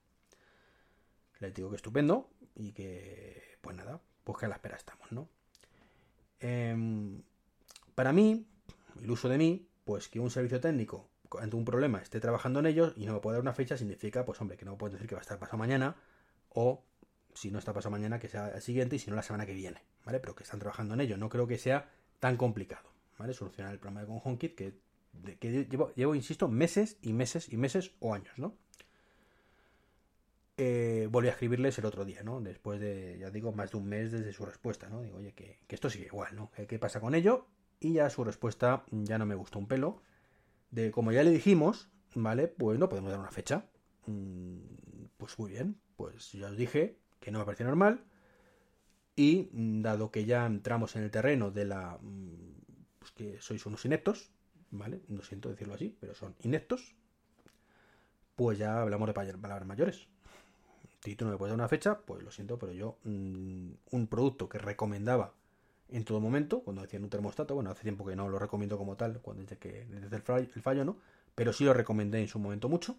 Les 1.40 1.54
digo 1.54 1.70
que 1.70 1.76
estupendo 1.76 2.30
y 2.54 2.72
que, 2.72 3.58
pues 3.60 3.76
nada, 3.76 4.00
pues 4.24 4.38
que 4.38 4.46
a 4.46 4.48
la 4.48 4.56
espera 4.56 4.76
estamos, 4.76 5.12
¿no? 5.12 5.28
Em, 6.40 7.22
para 7.94 8.12
mí, 8.12 8.46
el 9.02 9.10
uso 9.10 9.28
de 9.28 9.38
mí, 9.38 9.68
pues 9.84 10.08
que 10.08 10.20
un 10.20 10.30
servicio 10.30 10.60
técnico 10.60 11.10
ante 11.40 11.56
un 11.56 11.64
problema 11.64 12.00
esté 12.00 12.20
trabajando 12.20 12.60
en 12.60 12.66
ello 12.66 12.92
y 12.96 13.06
no 13.06 13.12
me 13.12 13.20
puede 13.20 13.34
dar 13.36 13.42
una 13.42 13.52
fecha, 13.52 13.76
significa, 13.76 14.24
pues 14.24 14.40
hombre, 14.40 14.56
que 14.56 14.64
no 14.64 14.72
me 14.72 14.76
puede 14.78 14.94
decir 14.94 15.08
que 15.08 15.14
va 15.14 15.20
a 15.20 15.22
estar 15.22 15.38
pasado 15.38 15.58
mañana 15.58 15.96
o 16.50 16.84
si 17.34 17.50
no 17.50 17.58
está 17.58 17.72
pasado 17.72 17.90
mañana, 17.90 18.18
que 18.18 18.28
sea 18.28 18.48
el 18.48 18.62
siguiente 18.62 18.96
y 18.96 18.98
si 18.98 19.10
no 19.10 19.16
la 19.16 19.22
semana 19.22 19.46
que 19.46 19.52
viene, 19.52 19.82
¿vale? 20.04 20.20
Pero 20.20 20.34
que 20.34 20.44
están 20.44 20.58
trabajando 20.58 20.94
en 20.94 21.00
ello. 21.02 21.16
No 21.16 21.28
creo 21.28 21.46
que 21.46 21.58
sea 21.58 21.90
tan 22.18 22.36
complicado, 22.36 22.88
¿vale? 23.18 23.34
Solucionar 23.34 23.72
el 23.72 23.78
problema 23.78 24.06
con 24.06 24.20
HomeKit 24.24 24.54
que, 24.54 24.78
que 25.38 25.66
llevo, 25.66 25.92
llevo, 25.94 26.14
insisto, 26.14 26.48
meses 26.48 26.96
y 27.02 27.12
meses 27.12 27.52
y 27.52 27.56
meses 27.58 27.92
o 28.00 28.14
años, 28.14 28.38
¿no? 28.38 28.56
Eh, 30.58 31.08
volví 31.10 31.28
a 31.28 31.32
escribirles 31.32 31.78
el 31.78 31.84
otro 31.84 32.04
día, 32.04 32.22
¿no? 32.22 32.40
Después 32.40 32.80
de, 32.80 33.18
ya 33.20 33.30
digo, 33.30 33.52
más 33.52 33.72
de 33.72 33.76
un 33.76 33.86
mes 33.88 34.10
desde 34.10 34.32
su 34.32 34.46
respuesta, 34.46 34.88
¿no? 34.88 35.02
Digo, 35.02 35.18
oye, 35.18 35.32
que, 35.34 35.58
esto 35.68 35.90
sigue 35.90 36.06
igual, 36.06 36.34
¿no? 36.34 36.50
¿Qué 36.50 36.78
pasa 36.78 37.00
con 37.00 37.14
ello? 37.14 37.46
Y 37.78 37.94
ya 37.94 38.08
su 38.08 38.24
respuesta 38.24 38.84
ya 38.90 39.18
no 39.18 39.26
me 39.26 39.34
gustó 39.34 39.58
un 39.58 39.68
pelo 39.68 40.02
de 40.70 40.90
como 40.90 41.12
ya 41.12 41.22
le 41.22 41.30
dijimos, 41.30 41.88
¿vale? 42.14 42.48
Pues 42.48 42.78
no 42.78 42.88
podemos 42.88 43.10
dar 43.10 43.20
una 43.20 43.30
fecha. 43.30 43.66
Mm, 44.06 44.58
pues 45.18 45.38
muy 45.38 45.50
bien, 45.50 45.80
pues 45.96 46.32
ya 46.32 46.48
os 46.48 46.56
dije 46.56 46.98
que 47.20 47.30
no 47.30 47.38
me 47.38 47.44
parecía 47.44 47.66
normal. 47.66 48.04
Y 49.14 49.48
dado 49.52 50.10
que 50.10 50.24
ya 50.26 50.46
entramos 50.46 50.96
en 50.96 51.02
el 51.02 51.10
terreno 51.10 51.50
de 51.50 51.64
la 51.64 51.98
mm, 52.00 52.56
pues 52.98 53.10
que 53.12 53.40
sois 53.40 53.64
unos 53.66 53.84
ineptos, 53.84 54.30
¿vale? 54.70 55.02
No 55.08 55.22
siento 55.22 55.48
decirlo 55.48 55.74
así, 55.74 55.96
pero 56.00 56.14
son 56.14 56.34
ineptos, 56.42 56.96
pues 58.34 58.58
ya 58.58 58.80
hablamos 58.80 59.08
de 59.08 59.14
palabras 59.14 59.66
mayores. 59.66 60.08
Si 61.06 61.14
tú 61.14 61.24
no 61.24 61.30
me 61.30 61.36
puedes 61.36 61.52
dar 61.52 61.60
una 61.60 61.68
fecha, 61.68 62.00
pues 62.00 62.20
lo 62.24 62.32
siento, 62.32 62.58
pero 62.58 62.72
yo 62.72 62.98
mm, 63.04 63.70
un 63.92 64.06
producto 64.08 64.48
que 64.48 64.58
recomendaba 64.58 65.34
en 65.88 66.04
todo 66.04 66.18
momento, 66.18 66.62
cuando 66.62 66.82
decían 66.82 67.04
un 67.04 67.10
termostato, 67.10 67.54
bueno, 67.54 67.70
hace 67.70 67.82
tiempo 67.82 68.04
que 68.04 68.16
no 68.16 68.28
lo 68.28 68.40
recomiendo 68.40 68.76
como 68.76 68.96
tal, 68.96 69.20
cuando 69.20 69.44
desde 69.44 69.56
que 69.56 69.84
desde 69.84 70.16
el 70.16 70.62
fallo, 70.62 70.84
no, 70.84 70.96
pero 71.36 71.52
sí 71.52 71.62
lo 71.62 71.72
recomendé 71.74 72.20
en 72.20 72.26
su 72.26 72.40
momento 72.40 72.68
mucho, 72.68 72.96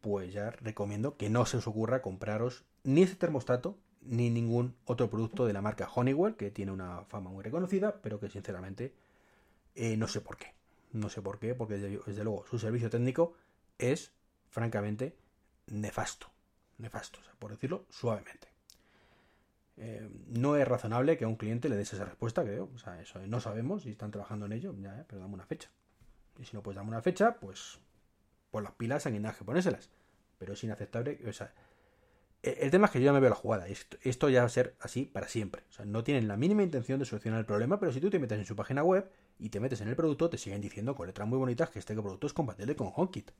pues 0.00 0.32
ya 0.32 0.48
recomiendo 0.48 1.18
que 1.18 1.28
no 1.28 1.44
se 1.44 1.58
os 1.58 1.66
ocurra 1.66 2.00
compraros 2.00 2.64
ni 2.84 3.02
ese 3.02 3.16
termostato 3.16 3.76
ni 4.00 4.30
ningún 4.30 4.74
otro 4.86 5.10
producto 5.10 5.44
de 5.44 5.52
la 5.52 5.60
marca 5.60 5.90
Honeywell, 5.94 6.36
que 6.36 6.50
tiene 6.50 6.72
una 6.72 7.04
fama 7.04 7.28
muy 7.28 7.44
reconocida, 7.44 8.00
pero 8.00 8.18
que 8.18 8.30
sinceramente 8.30 8.94
eh, 9.74 9.98
no 9.98 10.08
sé 10.08 10.22
por 10.22 10.38
qué. 10.38 10.54
No 10.92 11.10
sé 11.10 11.20
por 11.20 11.38
qué, 11.38 11.54
porque 11.54 11.76
desde, 11.76 12.24
luego 12.24 12.46
su 12.48 12.58
servicio 12.58 12.88
técnico 12.88 13.34
es 13.76 14.10
francamente 14.48 15.18
nefasto. 15.66 16.28
Nefasto, 16.78 17.18
por 17.38 17.50
decirlo 17.50 17.86
suavemente. 17.90 18.48
Eh, 19.80 20.08
no 20.28 20.56
es 20.56 20.66
razonable 20.66 21.16
que 21.16 21.24
a 21.24 21.28
un 21.28 21.36
cliente 21.36 21.68
le 21.68 21.76
des 21.76 21.92
esa 21.92 22.04
respuesta, 22.04 22.42
creo. 22.42 22.68
O 22.74 22.78
sea, 22.78 23.00
eso 23.00 23.20
no 23.26 23.40
sabemos 23.40 23.82
si 23.82 23.90
están 23.90 24.10
trabajando 24.10 24.46
en 24.46 24.52
ello, 24.52 24.74
ya, 24.78 24.98
eh, 25.00 25.04
pero 25.06 25.20
dame 25.20 25.34
una 25.34 25.46
fecha. 25.46 25.70
Y 26.38 26.44
si 26.44 26.56
no 26.56 26.62
puedes 26.62 26.76
darme 26.76 26.90
una 26.90 27.02
fecha, 27.02 27.36
pues, 27.38 27.78
pues 28.50 28.62
las 28.62 28.72
pilas 28.72 29.06
en 29.06 29.22
que 29.22 29.44
ponérselas. 29.44 29.90
Pero 30.38 30.54
es 30.54 30.64
inaceptable. 30.64 31.20
O 31.28 31.32
sea, 31.32 31.52
e, 32.42 32.58
el 32.62 32.70
tema 32.70 32.86
es 32.86 32.92
que 32.92 33.00
yo 33.00 33.06
ya 33.06 33.12
me 33.12 33.20
veo 33.20 33.30
la 33.30 33.36
jugada. 33.36 33.66
Esto, 33.68 34.28
ya 34.28 34.40
va 34.40 34.46
a 34.46 34.50
ser 34.50 34.74
así 34.80 35.04
para 35.04 35.28
siempre. 35.28 35.62
O 35.70 35.72
sea, 35.72 35.84
no 35.84 36.02
tienen 36.02 36.26
la 36.26 36.36
mínima 36.36 36.62
intención 36.62 36.98
de 36.98 37.04
solucionar 37.04 37.40
el 37.40 37.46
problema, 37.46 37.78
pero 37.78 37.92
si 37.92 38.00
tú 38.00 38.10
te 38.10 38.18
metes 38.18 38.38
en 38.38 38.46
su 38.46 38.56
página 38.56 38.82
web 38.82 39.10
y 39.38 39.50
te 39.50 39.60
metes 39.60 39.80
en 39.80 39.88
el 39.88 39.96
producto, 39.96 40.28
te 40.28 40.38
siguen 40.38 40.60
diciendo 40.60 40.94
con 40.96 41.06
letras 41.06 41.28
muy 41.28 41.38
bonitas 41.38 41.70
que 41.70 41.78
este 41.78 41.94
producto 41.94 42.26
es 42.26 42.32
compatible 42.32 42.74
con 42.74 42.90
HomeKit. 42.94 43.30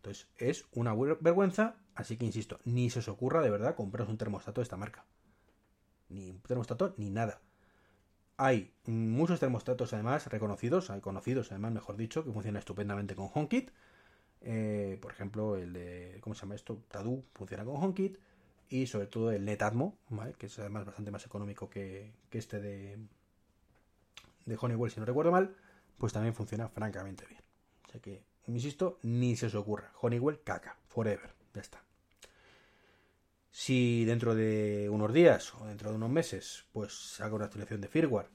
Entonces, 0.00 0.28
es 0.38 0.64
una 0.72 0.94
vergüenza, 0.94 1.76
así 1.94 2.16
que 2.16 2.24
insisto, 2.24 2.58
ni 2.64 2.88
se 2.88 3.00
os 3.00 3.08
ocurra 3.08 3.42
de 3.42 3.50
verdad 3.50 3.74
compraros 3.74 4.08
un 4.08 4.16
termostato 4.16 4.62
de 4.62 4.62
esta 4.62 4.78
marca. 4.78 5.04
Ni 6.08 6.30
un 6.30 6.40
termostato, 6.40 6.94
ni 6.96 7.10
nada. 7.10 7.42
Hay 8.38 8.72
muchos 8.86 9.40
termostatos 9.40 9.92
además 9.92 10.26
reconocidos, 10.28 10.88
hay 10.88 11.02
conocidos 11.02 11.52
además, 11.52 11.72
mejor 11.72 11.98
dicho, 11.98 12.24
que 12.24 12.32
funcionan 12.32 12.60
estupendamente 12.60 13.14
con 13.14 13.28
HomeKit. 13.32 13.72
Eh, 14.40 14.98
por 15.02 15.12
ejemplo, 15.12 15.56
el 15.56 15.74
de, 15.74 16.18
¿cómo 16.22 16.34
se 16.34 16.40
llama 16.40 16.54
esto? 16.54 16.82
Tadu 16.88 17.22
funciona 17.34 17.66
con 17.66 17.76
HomeKit 17.76 18.16
y 18.70 18.86
sobre 18.86 19.06
todo 19.06 19.32
el 19.32 19.44
Netatmo, 19.44 19.98
que 20.38 20.46
es 20.46 20.58
además 20.58 20.86
bastante 20.86 21.10
más 21.10 21.26
económico 21.26 21.68
que, 21.68 22.14
este 22.30 22.58
de, 22.58 22.98
de 24.46 24.58
Honeywell, 24.58 24.90
si 24.90 24.98
no 24.98 25.04
recuerdo 25.04 25.30
mal, 25.30 25.54
pues 25.98 26.14
también 26.14 26.34
funciona 26.34 26.70
francamente 26.70 27.26
bien. 27.26 27.42
O 27.86 27.90
sea 27.90 28.00
que, 28.00 28.29
insisto, 28.54 28.98
ni 29.02 29.36
se 29.36 29.46
os 29.46 29.54
ocurra. 29.54 29.92
Honeywell 30.00 30.42
caca, 30.42 30.78
forever, 30.88 31.34
ya 31.54 31.60
está. 31.60 31.82
Si 33.50 34.04
dentro 34.04 34.34
de 34.34 34.88
unos 34.90 35.12
días 35.12 35.54
o 35.54 35.66
dentro 35.66 35.90
de 35.90 35.96
unos 35.96 36.10
meses, 36.10 36.66
pues 36.72 37.20
hago 37.20 37.36
una 37.36 37.46
actualización 37.46 37.80
de 37.80 37.88
firmware, 37.88 38.28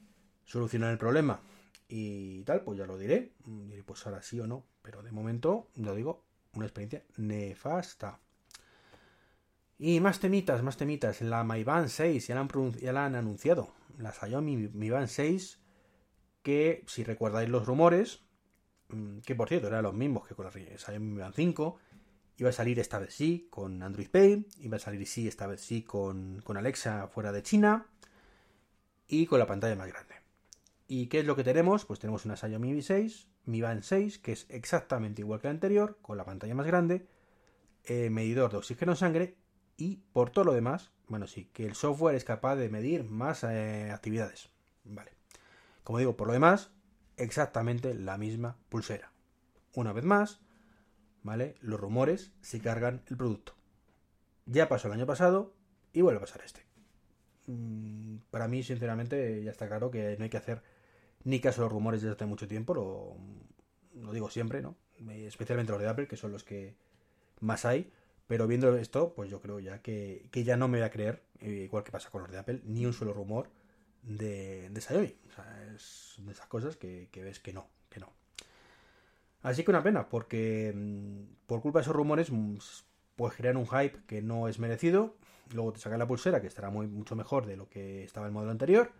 solucionar 0.44 0.92
el 0.92 0.98
problema 0.98 1.40
y 1.88 2.42
tal, 2.44 2.62
pues 2.62 2.78
ya 2.78 2.86
lo 2.86 2.98
diré. 2.98 3.32
Diré, 3.44 3.82
pues 3.82 4.06
ahora 4.06 4.22
sí 4.22 4.38
o 4.40 4.46
no. 4.46 4.66
Pero 4.82 5.02
de 5.02 5.12
momento, 5.12 5.68
lo 5.76 5.94
digo, 5.94 6.24
una 6.54 6.66
experiencia 6.66 7.04
nefasta. 7.16 8.20
Y 9.78 10.00
más 10.00 10.20
temitas, 10.20 10.62
más 10.62 10.76
temitas. 10.76 11.20
La 11.20 11.42
Band 11.42 11.88
6 11.88 12.26
ya 12.26 12.34
la 12.34 12.40
han, 12.40 12.72
ya 12.72 12.92
la 12.92 13.06
han 13.06 13.14
anunciado. 13.14 13.74
La 13.98 14.12
Xiaomi 14.12 14.68
Mi 14.72 14.90
Band 14.90 15.08
6, 15.08 15.60
que 16.42 16.84
si 16.86 17.04
recordáis 17.04 17.48
los 17.48 17.66
rumores, 17.66 18.20
mm, 18.20 18.25
que 19.24 19.34
por 19.34 19.48
cierto 19.48 19.68
eran 19.68 19.82
los 19.82 19.94
mismos 19.94 20.26
que 20.26 20.34
con 20.34 20.44
la 20.44 20.52
Xiaomi 20.52 21.06
Mi 21.06 21.20
Band 21.20 21.34
5, 21.34 21.78
iba 22.38 22.50
a 22.50 22.52
salir 22.52 22.78
esta 22.78 22.98
vez 22.98 23.14
sí 23.14 23.48
con 23.50 23.82
Android 23.82 24.08
Pay, 24.08 24.46
iba 24.60 24.76
a 24.76 24.80
salir 24.80 25.06
sí 25.06 25.26
esta 25.26 25.46
vez 25.46 25.60
sí 25.60 25.82
con, 25.82 26.40
con 26.42 26.56
Alexa 26.56 27.08
fuera 27.08 27.32
de 27.32 27.42
China 27.42 27.86
y 29.08 29.26
con 29.26 29.38
la 29.38 29.46
pantalla 29.46 29.76
más 29.76 29.88
grande. 29.88 30.14
¿Y 30.88 31.06
qué 31.08 31.20
es 31.20 31.26
lo 31.26 31.34
que 31.34 31.44
tenemos? 31.44 31.84
Pues 31.84 31.98
tenemos 31.98 32.24
una 32.24 32.36
Xiaomi 32.36 32.72
Mi 32.72 32.82
6, 32.82 33.28
Mi 33.46 33.60
Band 33.60 33.82
6, 33.82 34.18
que 34.18 34.32
es 34.32 34.46
exactamente 34.48 35.22
igual 35.22 35.40
que 35.40 35.48
la 35.48 35.52
anterior, 35.52 35.98
con 36.00 36.16
la 36.16 36.24
pantalla 36.24 36.54
más 36.54 36.66
grande, 36.66 37.06
eh, 37.84 38.10
medidor 38.10 38.50
de 38.50 38.58
oxígeno 38.58 38.92
en 38.92 38.96
sangre 38.96 39.36
y 39.76 39.96
por 40.12 40.30
todo 40.30 40.44
lo 40.44 40.52
demás, 40.52 40.92
bueno, 41.08 41.26
sí, 41.26 41.50
que 41.52 41.66
el 41.66 41.74
software 41.74 42.14
es 42.14 42.24
capaz 42.24 42.56
de 42.56 42.68
medir 42.68 43.04
más 43.04 43.44
eh, 43.44 43.90
actividades. 43.92 44.48
Vale. 44.84 45.12
Como 45.84 45.98
digo, 45.98 46.16
por 46.16 46.26
lo 46.26 46.32
demás, 46.32 46.70
exactamente 47.16 47.94
la 47.94 48.18
misma 48.18 48.56
pulsera. 48.68 49.12
Una 49.74 49.92
vez 49.92 50.04
más, 50.04 50.40
¿vale? 51.22 51.56
Los 51.60 51.80
rumores 51.80 52.32
se 52.40 52.60
cargan 52.60 53.02
el 53.06 53.16
producto. 53.16 53.54
Ya 54.46 54.68
pasó 54.68 54.88
el 54.88 54.94
año 54.94 55.06
pasado 55.06 55.54
y 55.92 56.02
vuelve 56.02 56.18
a 56.18 56.20
pasar 56.20 56.42
este. 56.44 56.64
Mm, 57.46 58.18
para 58.30 58.48
mí, 58.48 58.62
sinceramente, 58.62 59.42
ya 59.42 59.50
está 59.50 59.68
claro 59.68 59.90
que 59.90 60.16
no 60.18 60.24
hay 60.24 60.30
que 60.30 60.36
hacer 60.36 60.62
ni 61.24 61.40
caso 61.40 61.62
a 61.62 61.64
los 61.64 61.72
rumores 61.72 62.02
desde 62.02 62.14
hace 62.14 62.26
mucho 62.26 62.46
tiempo, 62.46 62.74
lo, 62.74 63.16
lo 64.00 64.12
digo 64.12 64.30
siempre, 64.30 64.62
¿no? 64.62 64.76
Especialmente 65.08 65.72
los 65.72 65.80
de 65.80 65.88
Apple, 65.88 66.06
que 66.06 66.16
son 66.16 66.32
los 66.32 66.44
que 66.44 66.76
más 67.40 67.64
hay 67.64 67.92
pero 68.26 68.46
viendo 68.46 68.76
esto, 68.76 69.14
pues 69.14 69.30
yo 69.30 69.40
creo 69.40 69.60
ya 69.60 69.80
que, 69.82 70.28
ya 70.32 70.56
no 70.56 70.68
me 70.68 70.78
voy 70.78 70.86
a 70.86 70.90
creer, 70.90 71.22
eh, 71.40 71.62
igual 71.64 71.84
que 71.84 71.92
pasa 71.92 72.10
con 72.10 72.22
los 72.22 72.30
de 72.30 72.38
Apple, 72.38 72.60
ni 72.64 72.84
un 72.84 72.92
solo 72.92 73.12
rumor 73.12 73.50
de, 74.06 74.70
de. 74.70 74.78
O 74.78 75.32
sea, 75.32 75.74
es 75.74 76.14
de 76.18 76.32
esas 76.32 76.46
cosas 76.46 76.76
que, 76.76 77.08
ves 77.12 77.40
que 77.40 77.52
no, 77.52 77.68
que 77.90 78.00
no. 78.00 78.12
Así 79.42 79.64
que 79.64 79.70
una 79.70 79.82
pena, 79.82 80.08
porque 80.08 80.72
mm, 80.74 81.46
por 81.46 81.60
culpa 81.60 81.80
de 81.80 81.82
esos 81.82 81.94
rumores 81.94 82.30
mm, 82.30 82.56
puedes 83.16 83.36
crear 83.36 83.56
un 83.56 83.66
hype 83.66 84.04
que 84.06 84.22
no 84.22 84.48
es 84.48 84.58
merecido. 84.58 85.16
Luego 85.52 85.72
te 85.72 85.80
saca 85.80 85.98
la 85.98 86.06
pulsera, 86.06 86.40
que 86.40 86.46
estará 86.46 86.70
mucho 86.70 87.14
mejor 87.14 87.46
de 87.46 87.56
lo 87.56 87.68
que 87.68 88.04
estaba 88.04 88.26
el 88.26 88.32
modelo 88.32 88.52
anterior. 88.52 88.90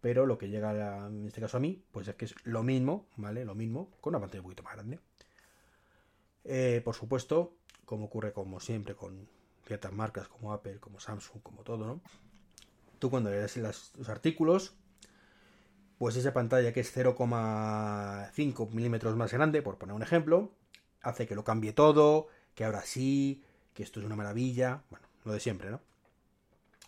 Pero 0.00 0.26
lo 0.26 0.38
que 0.38 0.48
llega, 0.48 1.06
en 1.06 1.26
este 1.26 1.40
caso 1.40 1.56
a 1.56 1.60
mí, 1.60 1.82
pues 1.90 2.08
es 2.08 2.14
que 2.16 2.26
es 2.26 2.34
lo 2.44 2.62
mismo, 2.62 3.06
¿vale? 3.16 3.44
Lo 3.44 3.54
mismo, 3.54 3.90
con 4.00 4.12
una 4.12 4.20
pantalla 4.20 4.40
un 4.40 4.44
poquito 4.44 4.62
más 4.62 4.74
grande. 4.74 5.00
Eh, 6.44 6.80
por 6.84 6.94
supuesto, 6.94 7.56
como 7.84 8.06
ocurre 8.06 8.32
como 8.32 8.60
siempre 8.60 8.94
con 8.94 9.28
ciertas 9.66 9.92
marcas 9.92 10.28
como 10.28 10.52
Apple, 10.52 10.78
como 10.78 11.00
Samsung, 11.00 11.42
como 11.42 11.62
todo, 11.64 11.86
¿no? 11.86 12.00
Tú 12.98 13.10
cuando 13.10 13.30
lees 13.30 13.56
los 13.56 14.08
artículos, 14.08 14.74
pues 15.98 16.16
esa 16.16 16.32
pantalla 16.32 16.72
que 16.72 16.80
es 16.80 16.94
0,5 16.94 18.70
milímetros 18.70 19.16
más 19.16 19.32
grande, 19.32 19.62
por 19.62 19.78
poner 19.78 19.94
un 19.94 20.02
ejemplo, 20.02 20.52
hace 21.02 21.26
que 21.26 21.34
lo 21.34 21.44
cambie 21.44 21.72
todo, 21.72 22.28
que 22.54 22.64
ahora 22.64 22.82
sí, 22.82 23.42
que 23.74 23.82
esto 23.82 24.00
es 24.00 24.06
una 24.06 24.16
maravilla, 24.16 24.82
bueno, 24.90 25.06
lo 25.24 25.32
de 25.32 25.40
siempre, 25.40 25.70
¿no? 25.70 25.80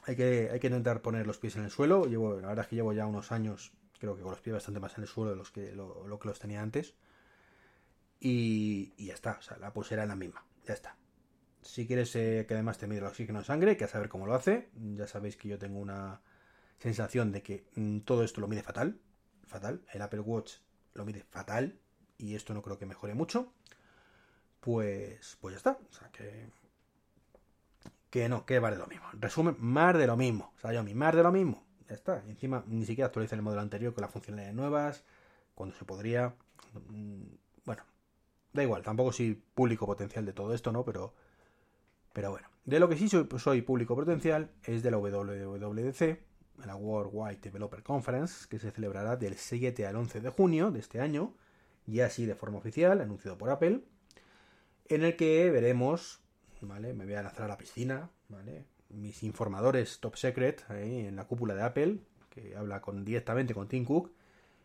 Hay 0.04 0.16
que, 0.16 0.50
hay 0.52 0.60
que 0.60 0.66
intentar 0.68 1.02
poner 1.02 1.26
los 1.26 1.38
pies 1.38 1.56
en 1.56 1.64
el 1.64 1.70
suelo, 1.70 2.04
llevo, 2.06 2.40
la 2.40 2.48
verdad 2.48 2.64
es 2.64 2.68
que 2.68 2.76
llevo 2.76 2.92
ya 2.92 3.06
unos 3.06 3.32
años, 3.32 3.72
creo 3.98 4.16
que 4.16 4.22
con 4.22 4.30
los 4.30 4.40
pies 4.40 4.54
bastante 4.54 4.80
más 4.80 4.96
en 4.96 5.02
el 5.02 5.08
suelo 5.08 5.30
de 5.30 5.36
los 5.36 5.50
que 5.50 5.72
lo, 5.72 6.18
que 6.18 6.28
los 6.28 6.38
tenía 6.38 6.62
antes, 6.62 6.94
y, 8.20 8.92
y 8.96 9.06
ya 9.06 9.14
está, 9.14 9.36
o 9.38 9.42
sea, 9.42 9.58
la 9.58 9.72
pulsera 9.72 10.02
es 10.02 10.08
la 10.08 10.16
misma. 10.16 10.44
Ya 10.66 10.74
está. 10.74 10.96
Si 11.62 11.86
quieres 11.86 12.14
eh, 12.16 12.44
que 12.46 12.54
además 12.54 12.78
te 12.78 12.86
mide 12.86 12.98
el 12.98 13.06
oxígeno 13.06 13.40
en 13.40 13.44
sangre, 13.44 13.76
que 13.76 13.84
a 13.84 13.88
saber 13.88 14.08
cómo 14.08 14.26
lo 14.26 14.34
hace. 14.34 14.68
Ya 14.96 15.06
sabéis 15.06 15.36
que 15.36 15.48
yo 15.48 15.58
tengo 15.58 15.78
una 15.78 16.20
sensación 16.78 17.32
de 17.32 17.42
que 17.42 17.64
mm, 17.74 18.00
todo 18.00 18.22
esto 18.24 18.40
lo 18.40 18.48
mide 18.48 18.62
fatal. 18.62 18.98
Fatal. 19.46 19.82
El 19.92 20.02
Apple 20.02 20.20
Watch 20.20 20.58
lo 20.94 21.04
mide 21.04 21.24
fatal. 21.24 21.78
Y 22.16 22.34
esto 22.34 22.54
no 22.54 22.62
creo 22.62 22.78
que 22.78 22.86
mejore 22.86 23.14
mucho. 23.14 23.52
Pues, 24.60 25.36
pues 25.40 25.52
ya 25.52 25.56
está. 25.56 25.78
O 25.90 25.92
sea 25.92 26.10
que. 26.10 26.48
Que 28.10 28.28
no, 28.28 28.46
que 28.46 28.58
va 28.58 28.70
de 28.70 28.78
lo 28.78 28.86
mismo. 28.86 29.06
resumen, 29.12 29.56
más 29.58 29.96
de 29.96 30.06
lo 30.06 30.16
mismo. 30.16 30.52
O 30.56 30.60
sea, 30.60 30.72
yo, 30.72 30.82
más 30.94 31.14
de 31.14 31.22
lo 31.22 31.32
mismo. 31.32 31.66
Ya 31.88 31.94
está. 31.94 32.22
Y 32.26 32.30
encima 32.30 32.64
ni 32.66 32.86
siquiera 32.86 33.06
actualiza 33.06 33.36
el 33.36 33.42
modelo 33.42 33.60
anterior 33.60 33.92
con 33.92 34.02
las 34.02 34.10
funcionalidades 34.10 34.54
nuevas. 34.54 35.04
Cuando 35.54 35.76
se 35.76 35.84
podría. 35.84 36.34
Mm, 36.88 37.24
bueno, 37.64 37.82
Da 38.52 38.62
igual, 38.62 38.82
tampoco 38.82 39.12
soy 39.12 39.34
público 39.34 39.86
potencial 39.86 40.24
de 40.24 40.32
todo 40.32 40.54
esto, 40.54 40.72
¿no? 40.72 40.84
Pero, 40.84 41.14
pero 42.12 42.30
bueno. 42.30 42.48
De 42.64 42.80
lo 42.80 42.88
que 42.88 42.96
sí 42.96 43.08
soy, 43.08 43.24
pues 43.24 43.42
soy 43.42 43.62
público 43.62 43.96
potencial 43.96 44.50
es 44.64 44.82
de 44.82 44.90
la 44.90 44.98
WWDC, 44.98 46.18
la 46.66 46.76
Worldwide 46.76 47.40
Developer 47.40 47.82
Conference, 47.82 48.46
que 48.48 48.58
se 48.58 48.70
celebrará 48.70 49.16
del 49.16 49.36
7 49.36 49.86
al 49.86 49.96
11 49.96 50.20
de 50.20 50.28
junio 50.28 50.70
de 50.70 50.80
este 50.80 51.00
año, 51.00 51.34
ya 51.86 52.06
así 52.06 52.26
de 52.26 52.34
forma 52.34 52.58
oficial, 52.58 53.00
anunciado 53.00 53.38
por 53.38 53.50
Apple, 53.50 53.84
en 54.88 55.04
el 55.04 55.16
que 55.16 55.50
veremos, 55.50 56.20
¿vale? 56.60 56.92
Me 56.92 57.04
voy 57.04 57.14
a 57.14 57.22
lanzar 57.22 57.44
a 57.44 57.48
la 57.48 57.58
piscina, 57.58 58.10
¿vale? 58.28 58.66
Mis 58.90 59.22
informadores 59.22 60.00
top 60.00 60.16
secret 60.16 60.64
en 60.70 61.16
la 61.16 61.26
cúpula 61.26 61.54
de 61.54 61.62
Apple, 61.62 62.00
que 62.30 62.56
habla 62.56 62.80
con, 62.80 63.04
directamente 63.04 63.54
con 63.54 63.68
Tim 63.68 63.84
Cook, 63.84 64.12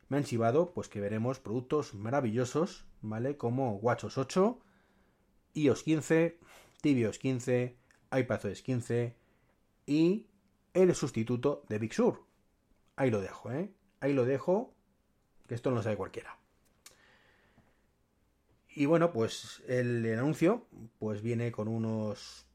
me 0.10 0.18
han 0.18 0.24
chivado 0.24 0.72
pues 0.74 0.90
que 0.90 1.00
veremos 1.00 1.40
productos 1.40 1.94
maravillosos, 1.94 2.86
¿vale? 3.02 3.38
Como 3.38 3.78
WatchOS 3.78 4.18
8, 4.18 4.60
iOS 5.56 5.84
15, 5.84 6.40
tvOS 6.84 7.18
15, 7.18 7.78
iPadOS 8.12 8.62
15 8.62 9.16
y 9.86 10.28
el 10.74 10.94
sustituto 10.94 11.64
de 11.70 11.80
Big 11.80 11.94
Sur. 11.94 12.26
Ahí 12.98 13.10
lo 13.10 13.22
dejo, 13.22 13.52
¿eh? 13.52 13.72
Ahí 14.02 14.14
lo 14.14 14.26
dejo, 14.26 14.74
que 15.48 15.56
esto 15.56 15.70
no 15.70 15.78
lo 15.78 15.84
sabe 15.84 15.96
cualquiera. 15.96 16.38
Y 18.76 18.86
bueno, 18.86 19.14
pues 19.14 19.64
el, 19.68 20.06
anuncio 20.18 20.66
pues 21.00 21.22
viene 21.22 21.54
con 21.54 21.70
unos 21.70 22.48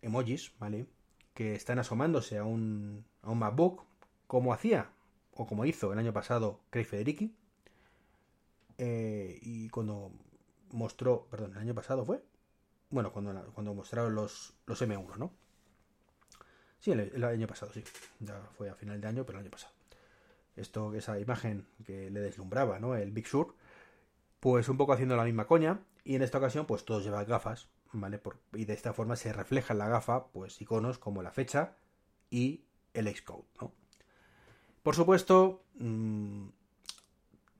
emojis, 0.00 0.52
¿vale? 0.60 0.86
Que 1.34 1.54
están 1.56 1.80
asomándose 1.80 2.38
a 2.38 2.44
un, 2.44 3.04
a 3.22 3.30
un 3.30 3.38
MacBook, 3.38 3.82
como 4.28 4.52
hacía, 4.52 4.92
o 5.32 5.46
como 5.46 5.64
hizo 5.64 5.92
el 5.92 5.98
año 5.98 6.12
pasado 6.12 6.60
Craig 6.70 6.84
Federici. 6.84 7.34
Eh, 8.78 9.40
y 9.42 9.68
cuando 9.70 10.12
mostró, 10.70 11.26
perdón, 11.30 11.52
el 11.52 11.58
año 11.58 11.74
pasado 11.74 12.04
fue, 12.04 12.22
bueno, 12.90 13.12
cuando, 13.12 13.52
cuando 13.54 13.74
mostraron 13.74 14.14
los, 14.14 14.52
los 14.66 14.82
M1, 14.82 15.16
¿no? 15.16 15.32
Sí, 16.80 16.92
el, 16.92 17.24
año 17.24 17.46
pasado, 17.46 17.72
sí. 17.72 17.84
Ya 18.20 18.40
fue 18.56 18.70
a 18.70 18.74
final 18.74 19.00
de 19.00 19.08
año, 19.08 19.24
pero 19.24 19.38
el 19.38 19.44
año 19.44 19.50
pasado. 19.50 19.72
Esto, 20.56 20.94
esa 20.94 21.18
imagen 21.18 21.66
que 21.84 22.10
le 22.10 22.20
deslumbraba, 22.20 22.80
¿no? 22.80 22.96
El 22.96 23.12
Big 23.12 23.26
Sur, 23.26 23.54
pues 24.40 24.68
un 24.68 24.76
poco 24.76 24.94
haciendo 24.94 25.16
la 25.16 25.24
misma 25.24 25.46
coña. 25.46 25.80
Y 26.04 26.16
en 26.16 26.22
esta 26.22 26.38
ocasión, 26.38 26.66
pues 26.66 26.84
todos 26.84 27.04
llevan 27.04 27.26
gafas, 27.26 27.68
¿vale? 27.92 28.20
y 28.54 28.64
de 28.64 28.72
esta 28.72 28.94
forma 28.94 29.16
se 29.16 29.32
refleja 29.32 29.74
en 29.74 29.78
la 29.78 29.88
gafa, 29.88 30.28
pues 30.28 30.60
iconos 30.60 30.98
como 30.98 31.22
la 31.22 31.30
fecha 31.30 31.76
y 32.30 32.64
el 32.94 33.14
Xcode, 33.14 33.44
¿no? 33.60 33.72
Por 34.82 34.94
supuesto, 34.94 35.62
mmm, 35.74 36.48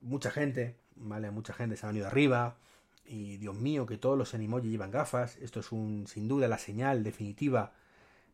mucha 0.01 0.31
gente, 0.31 0.79
¿vale? 0.95 1.29
Mucha 1.29 1.53
gente 1.53 1.77
se 1.77 1.85
ha 1.85 1.89
venido 1.89 2.07
arriba, 2.07 2.57
y 3.05 3.37
Dios 3.37 3.55
mío, 3.55 3.85
que 3.85 3.97
todos 3.97 4.17
los 4.17 4.33
Animoji 4.33 4.69
llevan 4.69 4.91
gafas. 4.91 5.37
Esto 5.37 5.59
es 5.59 5.71
un, 5.71 6.07
sin 6.07 6.27
duda 6.27 6.47
la 6.47 6.57
señal 6.57 7.03
definitiva 7.03 7.73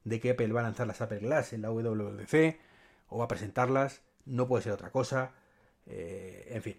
de 0.04 0.20
que 0.20 0.32
Apple 0.32 0.52
va 0.54 0.62
a 0.62 0.64
lanzar 0.64 0.88
las 0.88 1.02
Apple 1.02 1.20
Glass 1.20 1.54
en 1.54 1.62
la 1.62 1.72
WWDC 1.72 2.60
o 3.10 3.20
va 3.20 3.26
a 3.26 3.28
presentarlas. 3.28 4.02
No 4.26 4.48
puede 4.48 4.64
ser 4.64 4.74
otra 4.74 4.92
cosa. 4.92 5.34
Eh, 5.86 6.48
en 6.52 6.62
fin, 6.62 6.78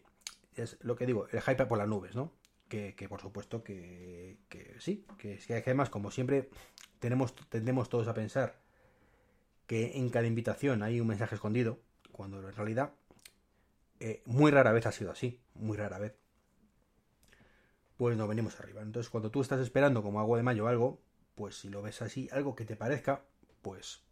es 0.55 0.77
lo 0.81 0.97
que 0.97 1.07
digo, 1.07 1.27
el 1.33 1.41
hype 1.41 1.67
por 1.67 1.79
las 1.79 1.89
nubes, 1.89 2.15
¿no? 2.15 2.33
Que, 2.69 2.95
por 3.09 3.23
supuesto 3.23 3.65
que, 3.65 4.37
sí, 4.79 5.07
que, 5.17 5.39
que 5.39 5.55
además, 5.55 5.89
como 5.89 6.11
siempre, 6.11 6.51
tenemos, 6.99 7.35
tendemos 7.49 7.89
todos 7.89 8.09
a 8.09 8.15
pensar 8.15 8.61
que 9.67 9.97
en 9.97 10.11
cada 10.11 10.27
invitación 10.27 10.83
hay 10.83 11.01
un 11.01 11.07
mensaje 11.07 11.35
escondido, 11.35 11.79
cuando 12.13 12.47
en 12.47 12.55
realidad 12.55 12.93
eh, 14.01 14.23
muy 14.27 14.51
rara 14.51 14.73
vez 14.73 14.85
ha 14.85 14.93
sido 14.93 15.11
así, 15.11 15.41
muy 15.55 15.79
rara 15.79 15.99
vez 15.99 16.15
pues 17.99 18.17
nos 18.17 18.29
venimos 18.29 18.59
arriba. 18.61 18.81
Entonces, 18.81 19.11
cuando 19.11 19.31
tú 19.31 19.43
estás 19.43 19.61
esperando 19.61 20.03
como 20.03 20.21
agua 20.21 20.39
de 20.39 20.45
mayo 20.45 20.69
algo, 20.69 21.03
pues 21.35 21.57
si 21.57 21.69
lo 21.69 21.83
ves 21.83 22.01
así, 22.01 22.29
algo 22.33 22.55
que 22.55 22.65
te 22.65 22.77
parezca, 22.77 23.23
pues 23.61 24.03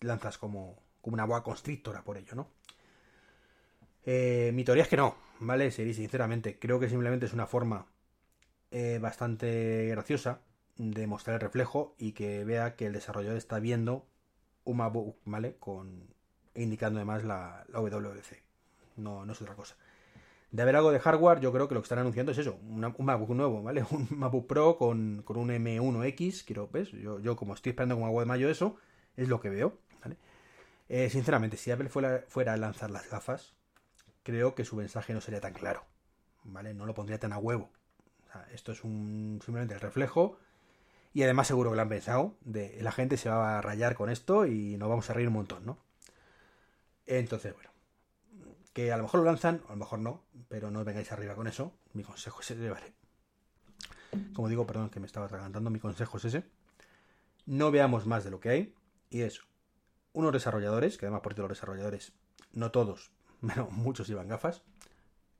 lanzas 0.00 0.38
como, 0.38 0.78
como 1.00 1.14
una 1.14 1.24
boa 1.24 1.42
constrictora 1.42 2.04
por 2.04 2.18
ello, 2.18 2.34
¿no? 2.34 2.50
Eh, 4.04 4.50
mi 4.52 4.62
teoría 4.62 4.82
es 4.82 4.90
que 4.90 4.98
no, 4.98 5.16
¿vale? 5.40 5.70
Sería 5.70 5.94
sinceramente, 5.94 6.58
creo 6.58 6.78
que 6.78 6.90
simplemente 6.90 7.24
es 7.24 7.32
una 7.32 7.46
forma 7.46 7.86
eh, 8.70 8.98
bastante 9.00 9.86
graciosa 9.88 10.42
de 10.76 11.06
mostrar 11.06 11.36
el 11.36 11.40
reflejo 11.40 11.94
y 11.98 12.12
que 12.12 12.44
vea 12.44 12.76
que 12.76 12.86
el 12.86 12.92
desarrollador 12.92 13.38
está 13.38 13.58
viendo 13.58 14.06
un 14.64 14.76
MacBook, 14.76 15.16
¿vale? 15.24 15.56
Con, 15.58 16.14
indicando 16.54 16.98
además 16.98 17.24
la, 17.24 17.64
la. 17.68 17.80
No, 18.96 19.24
no 19.24 19.32
es 19.32 19.40
otra 19.40 19.54
cosa 19.54 19.76
de 20.54 20.62
haber 20.62 20.76
algo 20.76 20.92
de 20.92 21.00
hardware, 21.00 21.40
yo 21.40 21.52
creo 21.52 21.66
que 21.66 21.74
lo 21.74 21.80
que 21.80 21.86
están 21.86 21.98
anunciando 21.98 22.30
es 22.30 22.38
eso, 22.38 22.60
un 22.62 22.78
MacBook 22.78 23.30
nuevo, 23.30 23.60
¿vale? 23.60 23.84
Un 23.90 24.06
MacBook 24.10 24.46
Pro 24.46 24.78
con, 24.78 25.24
un 25.26 25.48
M1X, 25.48 26.44
quiero, 26.44 26.68
¿ves? 26.72 26.92
Yo, 26.92 27.34
como 27.34 27.54
estoy 27.54 27.70
esperando 27.70 27.96
con 27.96 28.04
agua 28.04 28.22
de 28.22 28.26
mayo 28.26 28.48
eso, 28.48 28.76
es 29.16 29.26
lo 29.26 29.40
que 29.40 29.50
veo, 29.50 29.76
¿vale? 30.00 30.16
Eh, 30.88 31.10
sinceramente, 31.10 31.56
si 31.56 31.72
Apple 31.72 31.88
fuera, 31.88 32.22
fuera, 32.28 32.52
a 32.52 32.56
lanzar 32.56 32.92
las 32.92 33.10
gafas, 33.10 33.54
creo 34.22 34.54
que 34.54 34.64
su 34.64 34.76
mensaje 34.76 35.12
no 35.12 35.20
sería 35.20 35.40
tan 35.40 35.54
claro, 35.54 35.86
¿vale? 36.44 36.72
No 36.72 36.86
lo 36.86 36.94
pondría 36.94 37.18
tan 37.18 37.32
a 37.32 37.38
huevo. 37.38 37.70
esto 38.52 38.70
es 38.70 38.84
un, 38.84 39.40
simplemente 39.44 39.74
el 39.74 39.80
reflejo 39.80 40.38
y 41.12 41.24
además 41.24 41.48
seguro 41.48 41.70
que 41.70 41.76
lo 41.76 41.82
han 41.82 41.88
pensado, 41.88 42.36
de 42.42 42.78
la 42.80 42.92
gente 42.92 43.16
se 43.16 43.28
va 43.28 43.58
a 43.58 43.60
rayar 43.60 43.96
con 43.96 44.08
esto 44.08 44.46
y 44.46 44.76
nos 44.76 44.88
vamos 44.88 45.10
a 45.10 45.14
reír 45.14 45.26
un 45.26 45.34
montón, 45.34 45.66
¿no? 45.66 45.78
Entonces, 47.06 47.52
bueno, 47.54 47.70
que 48.74 48.92
a 48.92 48.96
lo 48.96 49.04
mejor 49.04 49.20
lo 49.20 49.26
lanzan, 49.26 49.62
a 49.68 49.70
lo 49.70 49.76
mejor 49.76 50.00
no, 50.00 50.24
pero 50.48 50.70
no 50.70 50.84
vengáis 50.84 51.12
arriba 51.12 51.36
con 51.36 51.46
eso. 51.46 51.72
Mi 51.92 52.02
consejo 52.02 52.40
es 52.40 52.50
ese, 52.50 52.68
vale. 52.68 52.92
Como 54.34 54.48
digo, 54.48 54.66
perdón 54.66 54.90
que 54.90 55.00
me 55.00 55.06
estaba 55.06 55.26
atragantando, 55.26 55.70
mi 55.70 55.78
consejo 55.78 56.18
es 56.18 56.24
ese. 56.26 56.44
No 57.46 57.70
veamos 57.70 58.04
más 58.04 58.24
de 58.24 58.30
lo 58.30 58.40
que 58.40 58.50
hay. 58.50 58.74
Y 59.10 59.22
es 59.22 59.40
unos 60.12 60.32
desarrolladores, 60.32 60.98
que 60.98 61.06
además 61.06 61.22
por 61.22 61.38
los 61.38 61.48
desarrolladores, 61.48 62.12
no 62.52 62.72
todos, 62.72 63.12
pero 63.46 63.70
muchos 63.70 64.08
llevan 64.08 64.28
gafas. 64.28 64.62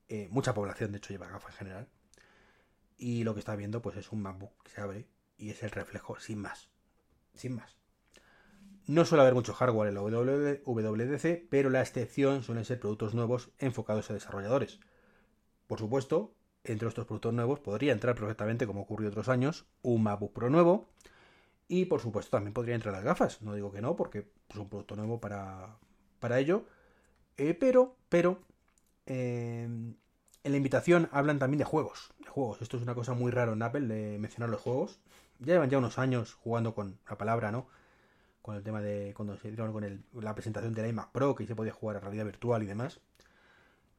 Eh, 0.08 0.28
mucha 0.30 0.54
población, 0.54 0.92
de 0.92 0.98
hecho, 0.98 1.12
lleva 1.12 1.28
gafas 1.28 1.54
en 1.54 1.58
general. 1.58 1.88
Y 2.96 3.24
lo 3.24 3.34
que 3.34 3.40
está 3.40 3.56
viendo, 3.56 3.82
pues 3.82 3.96
es 3.96 4.12
un 4.12 4.22
MacBook 4.22 4.62
que 4.62 4.70
se 4.70 4.80
abre 4.80 5.08
y 5.36 5.50
es 5.50 5.60
el 5.64 5.72
reflejo 5.72 6.20
sin 6.20 6.38
más. 6.38 6.70
Sin 7.34 7.56
más. 7.56 7.76
No 8.86 9.04
suele 9.06 9.22
haber 9.22 9.34
mucho 9.34 9.54
hardware 9.54 9.88
en 9.88 9.94
la 9.94 10.02
WWDC, 10.02 11.48
pero 11.48 11.70
la 11.70 11.80
excepción 11.80 12.42
suelen 12.42 12.66
ser 12.66 12.80
productos 12.80 13.14
nuevos 13.14 13.50
enfocados 13.58 14.10
a 14.10 14.14
desarrolladores. 14.14 14.78
Por 15.66 15.78
supuesto, 15.78 16.34
entre 16.64 16.88
estos 16.88 17.06
productos 17.06 17.32
nuevos 17.32 17.60
podría 17.60 17.92
entrar 17.92 18.14
perfectamente, 18.14 18.66
como 18.66 18.82
ocurrió 18.82 19.08
otros 19.08 19.28
años, 19.30 19.64
un 19.82 20.02
MacBook 20.02 20.34
Pro 20.34 20.50
nuevo. 20.50 20.86
Y 21.66 21.86
por 21.86 22.00
supuesto 22.00 22.32
también 22.32 22.52
podría 22.52 22.74
entrar 22.74 22.94
las 22.94 23.04
gafas. 23.04 23.40
No 23.40 23.54
digo 23.54 23.72
que 23.72 23.80
no, 23.80 23.96
porque 23.96 24.26
es 24.50 24.56
un 24.56 24.68
producto 24.68 24.96
nuevo 24.96 25.18
para, 25.18 25.78
para 26.20 26.38
ello. 26.38 26.64
Eh, 27.38 27.54
pero, 27.54 27.96
pero, 28.10 28.42
eh, 29.06 29.64
en 29.64 30.52
la 30.52 30.56
invitación 30.56 31.08
hablan 31.10 31.38
también 31.38 31.58
de 31.58 31.64
juegos. 31.64 32.12
De 32.18 32.28
juegos. 32.28 32.60
Esto 32.60 32.76
es 32.76 32.82
una 32.82 32.94
cosa 32.94 33.14
muy 33.14 33.30
rara 33.32 33.52
en 33.52 33.62
Apple 33.62 33.86
de 33.86 34.18
mencionar 34.18 34.50
los 34.50 34.60
juegos. 34.60 35.00
Ya 35.38 35.54
llevan 35.54 35.70
ya 35.70 35.78
unos 35.78 35.98
años 35.98 36.34
jugando 36.34 36.74
con 36.74 36.98
la 37.08 37.16
palabra, 37.16 37.50
¿no? 37.50 37.66
Con 38.44 38.56
el 38.56 38.62
tema 38.62 38.82
de 38.82 39.14
cuando 39.16 39.38
se 39.38 39.48
dieron 39.48 39.72
con 39.72 40.04
la 40.22 40.34
presentación 40.34 40.74
de 40.74 40.82
la 40.82 40.88
iMac 40.88 41.12
Pro, 41.12 41.34
que 41.34 41.46
se 41.46 41.56
podía 41.56 41.72
jugar 41.72 41.96
a 41.96 42.00
realidad 42.00 42.26
virtual 42.26 42.62
y 42.62 42.66
demás. 42.66 43.00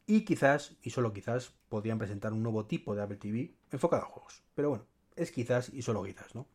Y 0.05 0.23
quizás, 0.23 0.75
y 0.83 0.91
solo 0.91 1.13
quizás, 1.13 1.55
podrían 1.67 1.97
presentar 1.97 2.31
un 2.31 2.43
nuevo 2.43 2.67
tipo 2.67 2.93
de 2.93 3.01
Apple 3.01 3.17
TV 3.17 3.55
enfocado 3.71 4.03
a 4.03 4.05
juegos. 4.05 4.43
Pero 4.53 4.69
bueno, 4.69 4.85
es 5.15 5.31
quizás 5.31 5.69
y 5.69 5.81
solo 5.81 6.03
quizás, 6.03 6.35
¿no? 6.35 6.45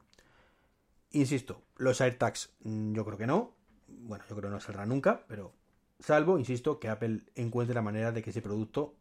Insisto, 1.10 1.64
los 1.78 2.00
AirTags 2.00 2.54
mm, 2.62 2.92
yo 2.92 3.04
creo 3.04 3.18
que 3.18 3.26
no. 3.26 3.56
Bueno, 3.88 4.22
yo 4.28 4.36
creo 4.36 4.50
que 4.50 4.54
no 4.54 4.60
saldrá 4.60 4.86
nunca, 4.86 5.24
pero 5.26 5.52
salvo, 5.98 6.38
insisto, 6.38 6.78
que 6.78 6.88
Apple 6.88 7.24
encuentre 7.34 7.74
la 7.74 7.82
manera 7.82 8.12
de 8.12 8.22
que 8.22 8.30
ese 8.30 8.40
producto, 8.40 8.94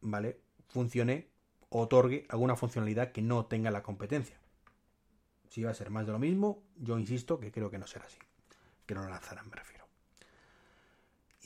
¿vale? 0.00 0.40
Funcione 0.68 1.28
otorgue 1.68 2.24
alguna 2.30 2.56
funcionalidad 2.56 3.12
que 3.12 3.20
no 3.20 3.44
tenga 3.44 3.70
la 3.70 3.82
competencia. 3.82 4.40
Si 5.48 5.62
va 5.62 5.70
a 5.70 5.74
ser 5.74 5.90
más 5.90 6.06
de 6.06 6.12
lo 6.12 6.18
mismo, 6.18 6.62
yo 6.76 6.98
insisto 6.98 7.38
que 7.38 7.52
creo 7.52 7.70
que 7.70 7.78
no 7.78 7.86
será 7.86 8.06
así. 8.06 8.18
Que 8.86 8.94
no 8.94 9.02
lo 9.02 9.08
lanzarán, 9.08 9.48
me 9.48 9.56
refiero. 9.56 9.84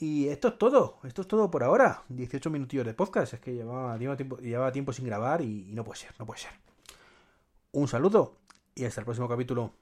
Y 0.01 0.29
esto 0.29 0.49
es 0.49 0.59
todo, 0.59 0.99
esto 1.05 1.23
es 1.23 1.29
todo 1.29 1.51
por 1.51 1.65
ahora. 1.65 2.05
18 2.09 2.51
minutillos 2.51 2.87
de 2.87 2.95
podcast, 2.95 3.35
es 3.35 3.41
que 3.41 3.55
llevaba, 3.55 3.99
tiempo, 4.17 4.39
llevaba 4.39 4.73
tiempo 4.73 4.93
sin 4.93 5.07
grabar 5.07 5.41
y, 5.41 5.71
y 5.71 5.75
no 5.75 5.85
puede 5.85 6.01
ser, 6.01 6.15
no 6.19 6.27
puede 6.27 6.41
ser. 6.41 6.53
Un 7.73 7.89
saludo 7.89 8.37
y 8.75 8.85
hasta 8.85 9.01
el 9.01 9.05
próximo 9.05 9.29
capítulo. 9.29 9.73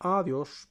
Adiós. 0.00 0.68